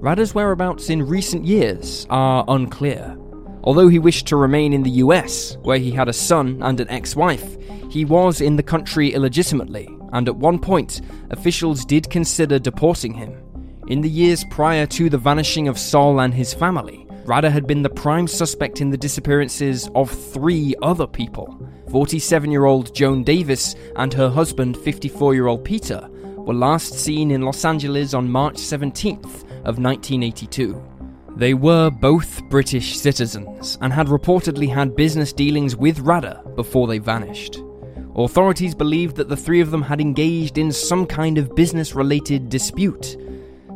Rader's 0.00 0.34
whereabouts 0.34 0.90
in 0.90 1.06
recent 1.06 1.44
years 1.44 2.06
are 2.10 2.44
unclear. 2.48 3.16
Although 3.62 3.88
he 3.88 3.98
wished 3.98 4.26
to 4.28 4.36
remain 4.36 4.72
in 4.72 4.82
the 4.82 5.02
US, 5.02 5.58
where 5.62 5.78
he 5.78 5.90
had 5.90 6.08
a 6.08 6.12
son 6.12 6.58
and 6.62 6.80
an 6.80 6.88
ex 6.88 7.14
wife, 7.14 7.56
he 7.90 8.04
was 8.04 8.40
in 8.40 8.56
the 8.56 8.62
country 8.62 9.12
illegitimately, 9.12 9.88
and 10.12 10.28
at 10.28 10.36
one 10.36 10.58
point, 10.58 11.02
officials 11.30 11.84
did 11.84 12.08
consider 12.10 12.58
deporting 12.58 13.14
him. 13.14 13.36
In 13.90 14.00
the 14.00 14.08
years 14.08 14.44
prior 14.44 14.86
to 14.86 15.10
the 15.10 15.18
vanishing 15.18 15.66
of 15.66 15.76
Sol 15.76 16.20
and 16.20 16.32
his 16.32 16.54
family, 16.54 17.08
Rader 17.24 17.50
had 17.50 17.66
been 17.66 17.82
the 17.82 17.90
prime 17.90 18.28
suspect 18.28 18.80
in 18.80 18.88
the 18.88 18.96
disappearances 18.96 19.90
of 19.96 20.08
three 20.08 20.76
other 20.80 21.08
people 21.08 21.68
47 21.90 22.52
year 22.52 22.66
old 22.66 22.94
Joan 22.94 23.24
Davis 23.24 23.74
and 23.96 24.14
her 24.14 24.28
husband, 24.28 24.76
54 24.76 25.34
year 25.34 25.48
old 25.48 25.64
Peter, 25.64 26.08
were 26.36 26.54
last 26.54 26.94
seen 26.94 27.32
in 27.32 27.42
Los 27.42 27.64
Angeles 27.64 28.14
on 28.14 28.30
March 28.30 28.58
17th 28.58 29.42
of 29.64 29.80
1982. 29.80 30.80
They 31.34 31.54
were 31.54 31.90
both 31.90 32.48
British 32.48 32.96
citizens 32.96 33.76
and 33.80 33.92
had 33.92 34.06
reportedly 34.06 34.72
had 34.72 34.94
business 34.94 35.32
dealings 35.32 35.74
with 35.74 35.98
Rader 35.98 36.40
before 36.54 36.86
they 36.86 36.98
vanished. 36.98 37.60
Authorities 38.14 38.76
believed 38.76 39.16
that 39.16 39.28
the 39.28 39.36
three 39.36 39.60
of 39.60 39.72
them 39.72 39.82
had 39.82 40.00
engaged 40.00 40.58
in 40.58 40.70
some 40.70 41.06
kind 41.06 41.38
of 41.38 41.56
business 41.56 41.96
related 41.96 42.48
dispute. 42.48 43.16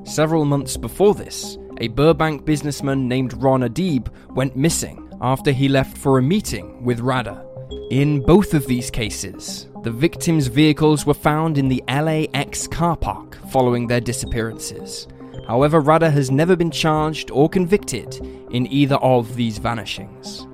Several 0.04 0.44
months 0.44 0.76
before 0.76 1.14
this, 1.14 1.58
a 1.78 1.88
Burbank 1.88 2.44
businessman 2.44 3.08
named 3.08 3.32
Ron 3.42 3.62
Adib 3.62 4.08
went 4.34 4.54
missing 4.54 5.08
after 5.20 5.50
he 5.50 5.68
left 5.68 5.96
for 5.96 6.18
a 6.18 6.22
meeting 6.22 6.84
with 6.84 7.00
Rader. 7.00 7.42
In 7.90 8.20
both 8.20 8.52
of 8.52 8.66
these 8.66 8.90
cases, 8.90 9.68
the 9.82 9.90
victims' 9.90 10.46
vehicles 10.46 11.06
were 11.06 11.14
found 11.14 11.56
in 11.56 11.68
the 11.68 11.82
LAX 11.88 12.66
car 12.66 12.96
park 12.96 13.38
following 13.50 13.86
their 13.86 14.00
disappearances. 14.00 15.08
However, 15.46 15.80
Rader 15.80 16.10
has 16.10 16.30
never 16.30 16.54
been 16.54 16.70
charged 16.70 17.30
or 17.30 17.48
convicted 17.48 18.20
in 18.50 18.70
either 18.70 18.96
of 18.96 19.34
these 19.36 19.58
vanishings. 19.58 20.46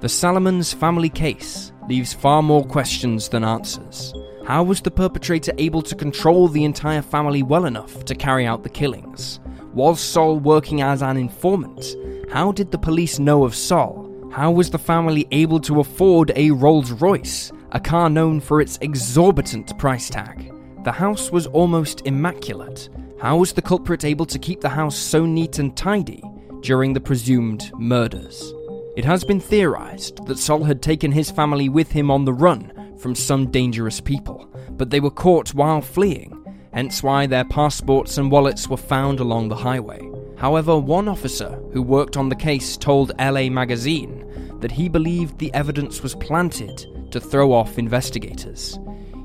The 0.00 0.08
Salomons 0.08 0.72
family 0.72 1.10
case 1.10 1.72
leaves 1.88 2.12
far 2.12 2.42
more 2.42 2.64
questions 2.64 3.28
than 3.28 3.44
answers. 3.44 4.14
How 4.46 4.64
was 4.64 4.80
the 4.80 4.90
perpetrator 4.90 5.52
able 5.58 5.82
to 5.82 5.94
control 5.94 6.48
the 6.48 6.64
entire 6.64 7.02
family 7.02 7.44
well 7.44 7.64
enough 7.64 8.04
to 8.06 8.14
carry 8.14 8.44
out 8.44 8.64
the 8.64 8.68
killings? 8.68 9.38
Was 9.72 10.00
Sol 10.00 10.38
working 10.40 10.82
as 10.82 11.00
an 11.00 11.16
informant? 11.16 11.94
How 12.30 12.50
did 12.50 12.72
the 12.72 12.78
police 12.78 13.20
know 13.20 13.44
of 13.44 13.54
Sol? 13.54 14.30
How 14.32 14.50
was 14.50 14.68
the 14.68 14.78
family 14.78 15.28
able 15.30 15.60
to 15.60 15.78
afford 15.78 16.32
a 16.34 16.50
Rolls 16.50 16.90
Royce, 16.90 17.52
a 17.70 17.78
car 17.78 18.10
known 18.10 18.40
for 18.40 18.60
its 18.60 18.78
exorbitant 18.80 19.78
price 19.78 20.10
tag? 20.10 20.52
The 20.82 20.92
house 20.92 21.30
was 21.30 21.46
almost 21.46 22.04
immaculate, 22.04 22.88
how 23.20 23.36
was 23.36 23.52
the 23.52 23.62
culprit 23.62 24.04
able 24.04 24.26
to 24.26 24.38
keep 24.40 24.60
the 24.60 24.68
house 24.68 24.96
so 24.96 25.24
neat 25.24 25.60
and 25.60 25.76
tidy 25.76 26.20
during 26.62 26.92
the 26.92 27.00
presumed 27.00 27.70
murders? 27.78 28.52
It 28.96 29.04
has 29.04 29.22
been 29.22 29.38
theorized 29.38 30.26
that 30.26 30.40
Sol 30.40 30.64
had 30.64 30.82
taken 30.82 31.12
his 31.12 31.30
family 31.30 31.68
with 31.68 31.92
him 31.92 32.10
on 32.10 32.24
the 32.24 32.32
run 32.32 32.71
from 33.02 33.14
some 33.14 33.50
dangerous 33.50 34.00
people, 34.00 34.48
but 34.70 34.90
they 34.90 35.00
were 35.00 35.10
caught 35.10 35.52
while 35.54 35.82
fleeing, 35.82 36.32
hence 36.72 37.02
why 37.02 37.26
their 37.26 37.44
passports 37.44 38.16
and 38.16 38.30
wallets 38.30 38.68
were 38.68 38.76
found 38.76 39.20
along 39.20 39.48
the 39.48 39.56
highway. 39.56 40.00
However, 40.38 40.78
one 40.78 41.08
officer 41.08 41.60
who 41.72 41.82
worked 41.82 42.16
on 42.16 42.28
the 42.28 42.36
case 42.36 42.76
told 42.76 43.12
LA 43.18 43.48
Magazine 43.50 44.58
that 44.60 44.72
he 44.72 44.88
believed 44.88 45.38
the 45.38 45.52
evidence 45.52 46.02
was 46.02 46.14
planted 46.14 47.10
to 47.10 47.20
throw 47.20 47.52
off 47.52 47.78
investigators. 47.78 48.78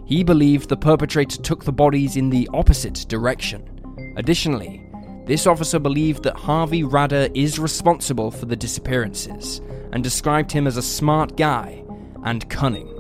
He 0.06 0.24
believed 0.24 0.68
the 0.68 0.78
perpetrator 0.78 1.42
took 1.42 1.64
the 1.64 1.72
bodies 1.72 2.18
in 2.18 2.30
the 2.30 2.50
opposite 2.54 3.06
direction 3.08 3.78
Additionally, 4.18 4.84
this 5.26 5.46
officer 5.46 5.78
believed 5.78 6.24
that 6.24 6.36
Harvey 6.36 6.84
Rader 6.84 7.30
is 7.36 7.60
responsible 7.60 8.32
for 8.32 8.48
the 8.48 8.56
disappearances 8.56 9.62
and 9.94 10.04
described 10.04 10.52
him 10.52 10.66
as 10.66 10.76
a 10.76 10.82
smart 10.82 11.38
guy 11.38 11.84
and 12.24 12.50
cunning. 12.50 12.92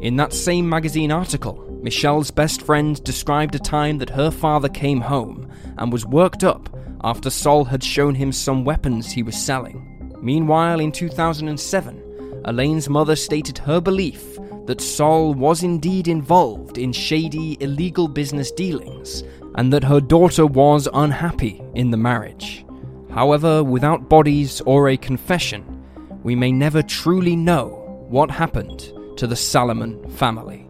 In 0.00 0.16
that 0.16 0.32
same 0.32 0.66
magazine 0.66 1.12
article, 1.12 1.62
Michelle's 1.82 2.30
best 2.30 2.62
friend 2.62 3.02
described 3.04 3.54
a 3.54 3.58
time 3.58 3.98
that 3.98 4.08
her 4.08 4.30
father 4.30 4.70
came 4.70 5.02
home 5.02 5.50
and 5.76 5.92
was 5.92 6.06
worked 6.06 6.42
up 6.42 6.74
after 7.04 7.28
Sol 7.28 7.64
had 7.64 7.84
shown 7.84 8.14
him 8.14 8.32
some 8.32 8.64
weapons 8.64 9.10
he 9.10 9.22
was 9.22 9.36
selling. 9.36 10.14
Meanwhile, 10.22 10.80
in 10.80 10.90
2007, 10.90 12.42
Elaine's 12.46 12.88
mother 12.88 13.14
stated 13.14 13.58
her 13.58 13.78
belief 13.78 14.38
that 14.64 14.80
Sol 14.80 15.34
was 15.34 15.62
indeed 15.62 16.08
involved 16.08 16.78
in 16.78 16.94
shady, 16.94 17.58
illegal 17.60 18.08
business 18.08 18.50
dealings 18.50 19.22
and 19.56 19.70
that 19.70 19.84
her 19.84 20.00
daughter 20.00 20.46
was 20.46 20.88
unhappy 20.94 21.62
in 21.74 21.90
the 21.90 21.98
marriage. 21.98 22.64
However, 23.10 23.62
without 23.62 24.08
bodies 24.08 24.62
or 24.62 24.88
a 24.88 24.96
confession, 24.96 25.84
we 26.22 26.34
may 26.34 26.52
never 26.52 26.82
truly 26.82 27.36
know 27.36 28.06
what 28.08 28.30
happened 28.30 28.94
to 29.20 29.26
the 29.26 29.36
Salomon 29.36 30.02
family. 30.12 30.66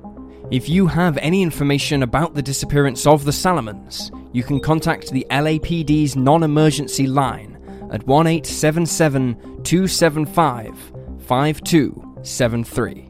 If 0.51 0.69
you 0.69 0.89
have 0.89 1.17
any 1.19 1.41
information 1.41 2.03
about 2.03 2.35
the 2.35 2.43
disappearance 2.43 3.07
of 3.07 3.25
the 3.25 3.31
Salomons, 3.31 4.11
you 4.35 4.43
can 4.43 4.59
contact 4.59 5.13
the 5.13 5.25
LAPD's 5.31 6.17
non 6.17 6.43
emergency 6.43 7.07
line 7.07 7.55
at 7.93 8.05
1877 8.09 9.63
275 9.63 10.93
5273. 11.21 13.09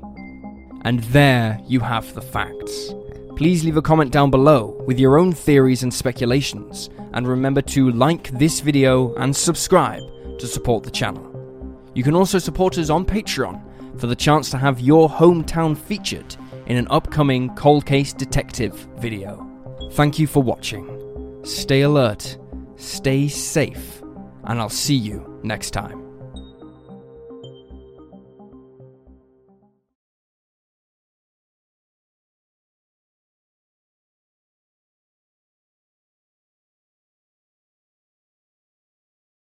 And 0.84 1.00
there 1.04 1.58
you 1.66 1.80
have 1.80 2.12
the 2.12 2.20
facts. 2.20 2.92
Please 3.34 3.64
leave 3.64 3.78
a 3.78 3.82
comment 3.82 4.12
down 4.12 4.30
below 4.30 4.82
with 4.86 5.00
your 5.00 5.18
own 5.18 5.32
theories 5.32 5.82
and 5.82 5.94
speculations, 5.94 6.90
and 7.14 7.26
remember 7.26 7.62
to 7.62 7.90
like 7.92 8.28
this 8.32 8.60
video 8.60 9.14
and 9.14 9.34
subscribe 9.34 10.02
to 10.38 10.46
support 10.46 10.84
the 10.84 10.90
channel. 10.90 11.26
You 11.94 12.02
can 12.02 12.14
also 12.14 12.38
support 12.38 12.76
us 12.76 12.90
on 12.90 13.06
Patreon 13.06 13.69
for 13.98 14.06
the 14.06 14.16
chance 14.16 14.50
to 14.50 14.58
have 14.58 14.80
your 14.80 15.08
hometown 15.08 15.76
featured 15.76 16.36
in 16.66 16.76
an 16.76 16.86
upcoming 16.90 17.54
Cold 17.54 17.86
Case 17.86 18.12
Detective 18.12 18.74
video. 18.98 19.46
Thank 19.92 20.18
you 20.18 20.26
for 20.26 20.42
watching. 20.42 21.40
Stay 21.44 21.82
alert, 21.82 22.38
stay 22.76 23.28
safe, 23.28 24.02
and 24.44 24.60
I'll 24.60 24.68
see 24.68 24.94
you 24.94 25.40
next 25.42 25.70
time. 25.70 26.09